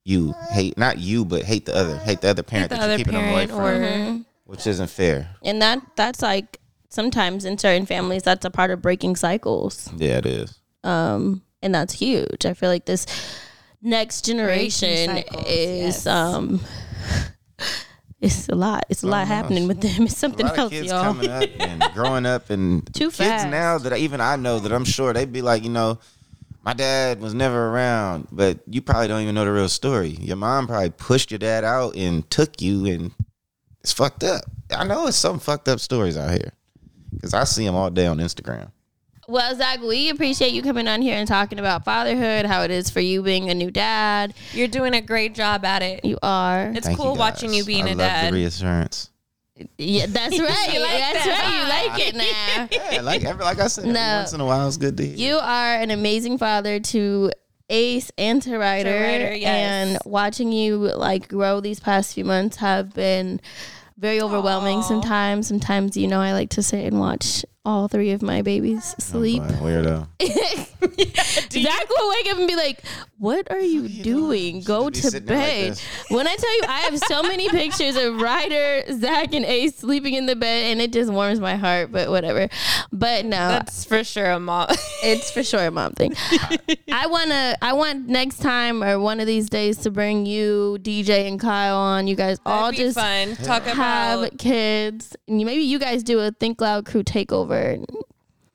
[0.06, 2.94] you hate not you, but hate the other, hate the other parent the that you're
[2.94, 5.30] other keeping them away parent from, or which isn't fair.
[5.44, 6.60] And that that's like
[6.90, 9.90] sometimes in certain families that's a part of breaking cycles.
[9.96, 10.60] Yeah, it is.
[10.84, 12.46] Um and that's huge.
[12.46, 13.06] I feel like this
[13.82, 16.08] next generation cycles, is yes.
[16.08, 16.60] um
[18.24, 18.86] it's a lot.
[18.90, 19.36] It's a lot uh-huh.
[19.36, 20.04] happening with them.
[20.06, 21.04] It's something else, kids y'all.
[21.04, 23.50] coming up and growing up and Too kids fast.
[23.50, 26.00] now that even I know that I'm sure they'd be like, you know,
[26.64, 30.12] my dad was never around, but you probably don't even know the real story.
[30.12, 33.12] Your mom probably pushed your dad out and took you, and
[33.82, 34.46] it's fucked up.
[34.72, 36.54] I know it's some fucked up stories out here
[37.12, 38.72] because I see them all day on Instagram.
[39.28, 42.90] Well, Zach, we appreciate you coming on here and talking about fatherhood, how it is
[42.90, 44.34] for you being a new dad.
[44.52, 46.04] you're doing a great job at it.
[46.04, 46.72] You are.
[46.76, 48.34] It's Thank cool you watching you being I a love dad.
[48.34, 49.10] The reassurance.
[49.78, 50.50] Yeah, that's right.
[50.50, 51.62] that's right.
[51.62, 52.68] You like it now.
[52.92, 54.18] Yeah, like every, like I said, every No.
[54.18, 55.16] once in a while it's good to hear.
[55.16, 57.32] You are an amazing father to
[57.70, 59.48] Ace and to Ryder, To Ryder, yes.
[59.48, 63.40] and watching you like grow these past few months have been
[63.98, 64.82] very overwhelming.
[64.84, 68.96] Sometimes, sometimes you know I like to sit and watch all three of my babies
[69.00, 69.44] sleep.
[69.60, 69.72] Boy,
[71.54, 71.64] weirdo.
[71.64, 72.84] Zach will wake up and be like,
[73.18, 74.62] "What are you doing?
[74.62, 77.50] Go be to sitting there like bed." when I tell you, I have so many
[77.62, 81.56] pictures of Ryder, Zach, and Ace sleeping in the bed, and it just warms my
[81.56, 81.92] heart.
[81.92, 82.50] But whatever.
[82.92, 84.68] But no, That's for sure a mom.
[85.04, 86.16] it's for sure a mom thing.
[86.92, 91.28] I wanna, I want next time or one of these days to bring you, DJ,
[91.28, 92.08] and Kyle on.
[92.08, 93.36] You guys all That'd be just fun.
[93.46, 95.16] Talk have about kids.
[95.28, 97.84] And maybe you guys do a Think Loud Crew takeover.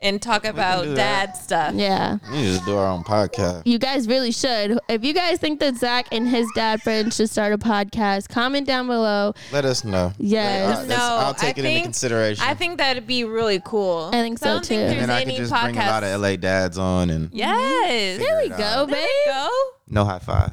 [0.01, 1.27] And talk about do that.
[1.27, 1.75] dad stuff.
[1.75, 2.19] Yeah.
[2.31, 3.63] We need to do our own podcast.
[3.67, 4.79] You guys really should.
[4.89, 8.67] If you guys think that Zach and his dad friend should start a podcast, comment
[8.67, 9.35] down below.
[9.53, 10.13] Let us know.
[10.19, 10.79] Yes.
[10.79, 12.45] Let- No, I'll take I it think- into consideration.
[12.47, 14.11] I think that'd be really cool.
[14.13, 14.69] I think so, don't too.
[14.69, 15.63] Think And there's and I any could just podcast.
[15.65, 18.19] bring a lot of LA dads on and yes.
[18.19, 18.95] There we go, babe.
[18.95, 19.49] There you go.
[19.89, 20.53] no high five.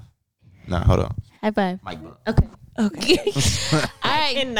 [0.68, 1.16] No, hold on.
[1.44, 1.80] High five.
[1.84, 2.00] Mike.
[2.28, 2.48] Okay.
[2.78, 3.18] Okay.
[3.74, 4.36] All right.
[4.38, 4.60] And.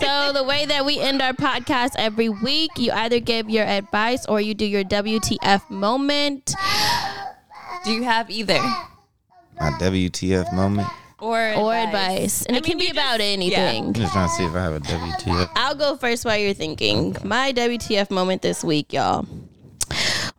[0.00, 4.24] So the way that we end our podcast every week, you either give your advice
[4.26, 6.54] or you do your WTF moment.
[7.84, 8.58] Do you have either?
[9.60, 10.88] My WTF moment.
[11.18, 12.42] Or Or advice?
[12.42, 12.46] advice.
[12.46, 13.86] And I it can be you about just- anything.
[13.86, 15.50] I'm just trying to see if I have a WTF.
[15.56, 17.16] I'll go first while you're thinking.
[17.24, 19.26] My WTF moment this week, y'all.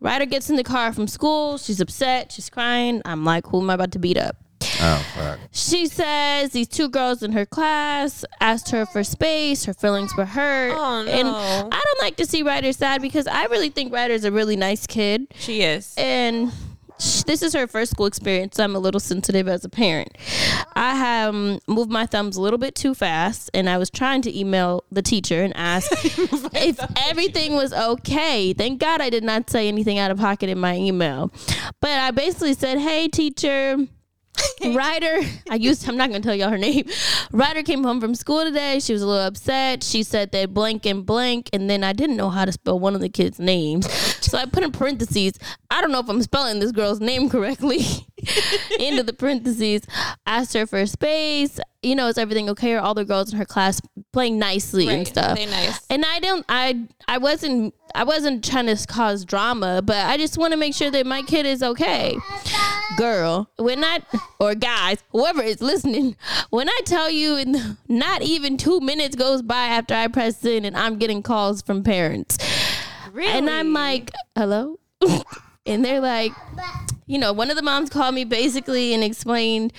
[0.00, 1.58] Ryder gets in the car from school.
[1.58, 2.30] She's upset.
[2.32, 3.02] She's crying.
[3.04, 4.36] I'm like, who am I about to beat up?
[4.80, 5.38] Oh fuck.
[5.50, 9.64] She says these two girls in her class asked her for space.
[9.64, 10.72] Her feelings were hurt.
[10.76, 11.10] Oh, no.
[11.10, 14.56] And I don't like to see Ryder sad because I really think Ryder's a really
[14.56, 15.26] nice kid.
[15.34, 15.94] She is.
[15.98, 16.52] and
[17.26, 18.56] this is her first school experience.
[18.56, 20.16] So I'm a little sensitive as a parent.
[20.74, 24.22] I have um, moved my thumbs a little bit too fast, and I was trying
[24.22, 28.52] to email the teacher and ask if everything was okay.
[28.52, 31.30] Thank God I did not say anything out of pocket in my email,
[31.80, 33.76] but I basically said, "Hey, teacher."
[34.64, 35.20] Ryder,
[35.50, 35.88] I used.
[35.88, 36.88] I'm not gonna tell y'all her name.
[37.32, 38.80] Ryder came home from school today.
[38.80, 39.82] She was a little upset.
[39.84, 42.94] She said that blank and blank, and then I didn't know how to spell one
[42.94, 43.90] of the kids' names,
[44.24, 45.38] so I put in parentheses.
[45.70, 47.80] I don't know if I'm spelling this girl's name correctly.
[48.80, 49.82] Into the parentheses.
[50.26, 51.60] Asked her for space.
[51.82, 52.74] You know, is everything okay?
[52.74, 53.80] Are all the girls in her class
[54.12, 55.36] playing nicely and stuff?
[55.36, 55.80] They nice.
[55.88, 56.44] And I don't.
[56.48, 57.74] I I wasn't.
[57.94, 61.22] I wasn't trying to cause drama, but I just want to make sure that my
[61.22, 62.16] kid is okay.
[62.98, 64.00] Girl, when I
[64.40, 66.16] or guys, whoever is listening,
[66.50, 70.64] when I tell you, in not even two minutes goes by after I press in,
[70.64, 72.38] and I'm getting calls from parents,
[73.12, 73.30] Really?
[73.30, 74.78] and I'm like, hello,
[75.66, 76.32] and they're like,
[77.06, 79.72] you know, one of the moms called me basically and explained,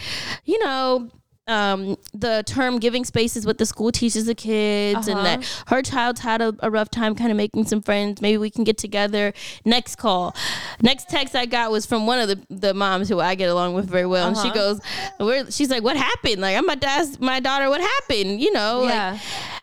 [0.46, 1.10] you know.
[1.50, 6.20] Um, the term giving spaces what the school teaches the kids and that her child's
[6.20, 9.34] had a, a rough time kind of making some friends maybe we can get together
[9.66, 10.36] next call
[10.80, 13.74] next text i got was from one of the, the moms who i get along
[13.74, 14.80] with very well and she goes
[15.18, 18.52] Where, she's like what happened like i'm about to ask my daughter what happened you
[18.52, 19.20] know like- Yeah.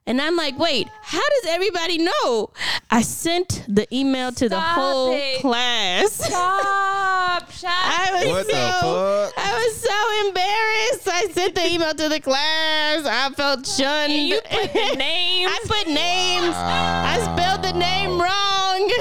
[0.08, 2.50] and i'm like wait how does everybody know
[2.90, 5.40] i sent the email to the whole it.
[5.40, 7.50] class Stop.
[7.52, 9.34] Shut I was What the so fuck?
[9.36, 11.08] I was so embarrassed.
[11.08, 13.04] I sent the email to the class.
[13.04, 14.10] I felt shunned.
[14.12, 15.50] And you put the names.
[15.52, 16.54] I put names.
[16.56, 18.90] I spelled the name wrong.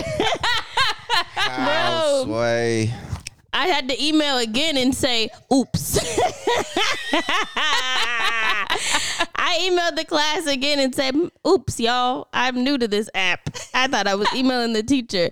[1.58, 2.94] Oh, sway.
[3.54, 5.98] I had to email again and say, oops.
[9.48, 11.16] I emailed the class again and said,
[11.48, 13.48] oops, y'all, I'm new to this app.
[13.76, 15.30] I thought I was emailing the teacher.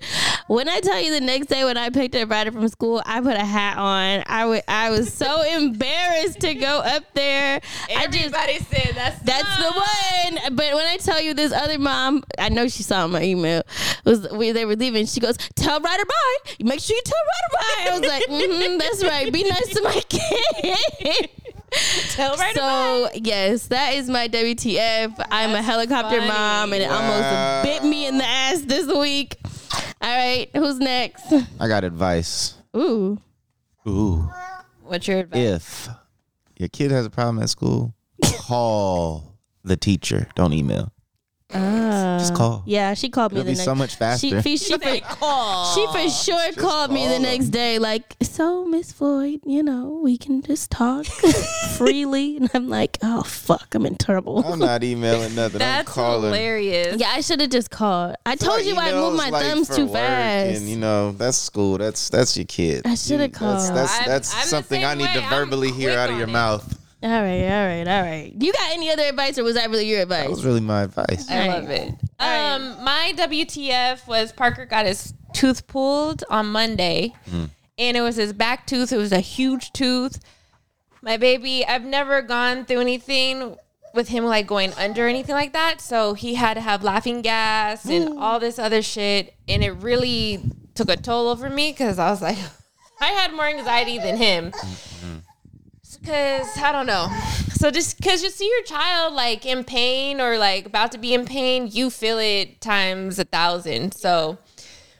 [0.48, 3.22] When I tell you the next day when I picked up Ryder from school, I
[3.22, 4.24] put a hat on.
[4.28, 7.60] I wa- I was so embarrassed to go up there.
[7.96, 10.56] I just Everybody said that's that's the one.
[10.56, 13.64] But when I tell you this other mom, I know she saw my email.
[14.06, 15.08] Was we they were leaving?
[15.08, 16.52] She goes, "Tell Ryder bye.
[16.62, 19.34] Make sure you tell Ryder bye." I was like, mm-hmm, "That's right.
[19.34, 21.30] Be nice to my kid."
[22.12, 25.26] Tell right so yes, that is my WTF.
[25.32, 26.28] I'm a helicopter funny.
[26.32, 27.02] mom, and it Wow.
[27.02, 29.38] almost bit me in the ass this week.
[30.02, 31.24] All right, who's next?
[31.60, 32.56] I got advice.
[32.76, 33.20] Ooh,
[33.88, 34.30] Ooh.
[34.84, 35.40] What's your advice?
[35.40, 35.90] If
[36.58, 37.94] your kid has a problem at school,
[38.38, 40.28] call the teacher.
[40.36, 40.92] Don't email.
[41.54, 42.36] Just ah.
[42.36, 42.64] call.
[42.66, 43.66] yeah, she called me It'll the be next.
[43.66, 44.28] so much faster.
[44.44, 48.66] She, she, she, for, she for sure called me the call next day, like, so
[48.66, 51.06] Miss Floyd, you know, we can just talk
[51.78, 54.44] freely, and I'm like, oh fuck, I'm in trouble.
[54.46, 55.60] I'm not emailing nothing.
[55.60, 56.24] That's I'm calling.
[56.26, 56.98] hilarious.
[57.00, 58.16] yeah, I should have just called.
[58.26, 60.58] I feel told you I emails, moved my like, thumbs too fast.
[60.58, 61.78] And you know, that's school.
[61.78, 62.84] That's that's your kid.
[62.86, 63.76] I shoulda You- That's called.
[63.78, 65.26] that's, I'm- that's I'm something I need to way.
[65.26, 66.32] I'm verbally hear out of your it.
[66.32, 66.80] mouth.
[67.04, 68.34] All right, all right, all right.
[68.38, 70.24] You got any other advice, or was that really your advice?
[70.24, 71.30] That was really my advice.
[71.30, 71.90] I love it.
[72.20, 77.14] Um, my WTF was Parker got his tooth pulled on Monday,
[77.78, 78.94] and it was his back tooth.
[78.94, 80.20] It was a huge tooth.
[81.02, 83.58] My baby, I've never gone through anything
[83.94, 85.82] with him like going under or anything like that.
[85.82, 90.42] So he had to have laughing gas and all this other shit, and it really
[90.74, 92.38] took a toll over me because I was like,
[93.02, 94.54] I had more anxiety than him.
[96.06, 97.08] Cause I don't know.
[97.54, 101.14] So just cause you see your child like in pain or like about to be
[101.14, 103.94] in pain, you feel it times a thousand.
[103.94, 104.38] So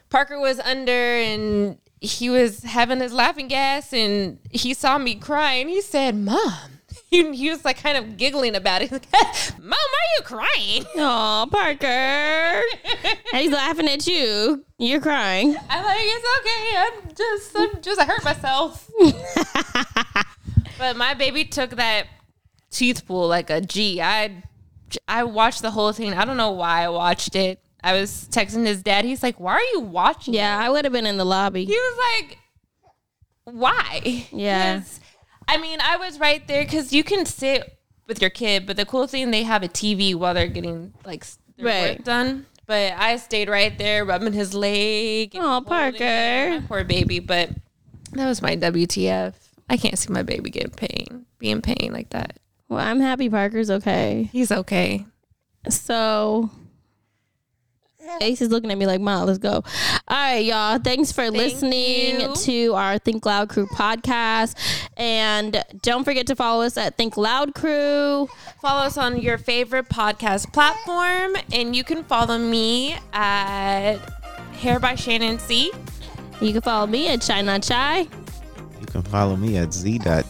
[0.08, 5.68] Parker was under and he was having his laughing gas and he saw me crying.
[5.68, 6.52] He said, Mom.
[7.10, 8.90] He, he was like kind of giggling about it.
[8.90, 10.84] Like, Mom, why are you crying?
[10.96, 11.86] Oh, Parker.
[11.86, 14.64] and he's laughing at you.
[14.78, 15.56] You're crying.
[15.68, 16.76] I'm like, it's okay.
[16.76, 18.90] I'm just, I'm just, I hurt myself.
[20.78, 22.06] But my baby took that
[22.70, 24.00] tooth pull like a G.
[24.00, 24.42] I,
[25.08, 26.12] I watched the whole thing.
[26.14, 27.60] I don't know why I watched it.
[27.82, 29.04] I was texting his dad.
[29.04, 31.64] He's like, "Why are you watching?" Yeah, it?" I would have been in the lobby.
[31.66, 32.38] he was like,
[33.44, 34.82] "Why?" Yeah.
[35.46, 38.86] I mean, I was right there because you can sit with your kid, but the
[38.86, 41.96] cool thing they have a TV while they're getting like their Right.
[41.98, 42.46] work done.
[42.66, 45.34] But I stayed right there, rubbing his leg.
[45.36, 46.64] holding Parker.
[46.66, 47.18] Poor baby.
[47.18, 47.50] But
[48.12, 49.34] that was my WTF.
[49.68, 52.38] I can't see my baby get in pain, be in pain like that.
[52.68, 54.28] Well, I'm happy Parker's okay.
[54.32, 55.06] He's okay.
[55.68, 56.50] So
[58.20, 59.62] Ace is looking at me like, "Mom, let's go." All
[60.08, 60.78] right, y'all.
[60.78, 62.34] Thanks for listening you.
[62.34, 64.56] to our Think Loud Crew podcast,
[64.96, 68.28] and don't forget to follow us at Think Loud Crew.
[68.60, 73.96] Follow us on your favorite podcast platform, and you can follow me at
[74.54, 75.72] Hair by Shannon C.
[76.40, 78.06] You can follow me at Chai Not Chai.
[78.84, 80.28] You can follow me at z.terrel.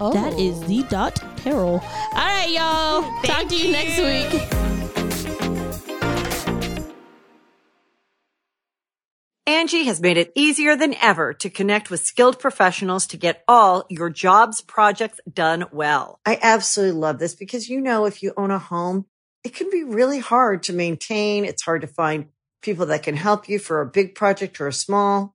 [0.00, 0.12] Oh.
[0.14, 1.82] That is the dot Terrell.
[1.82, 3.02] All right, y'all.
[3.24, 4.40] Talk to you next week.
[9.46, 13.84] Angi has made it easier than ever to connect with skilled professionals to get all
[13.90, 16.20] your jobs projects done well.
[16.24, 19.04] I absolutely love this because, you know, if you own a home,
[19.44, 21.44] it can be really hard to maintain.
[21.44, 22.28] It's hard to find
[22.62, 25.34] people that can help you for a big project or a small.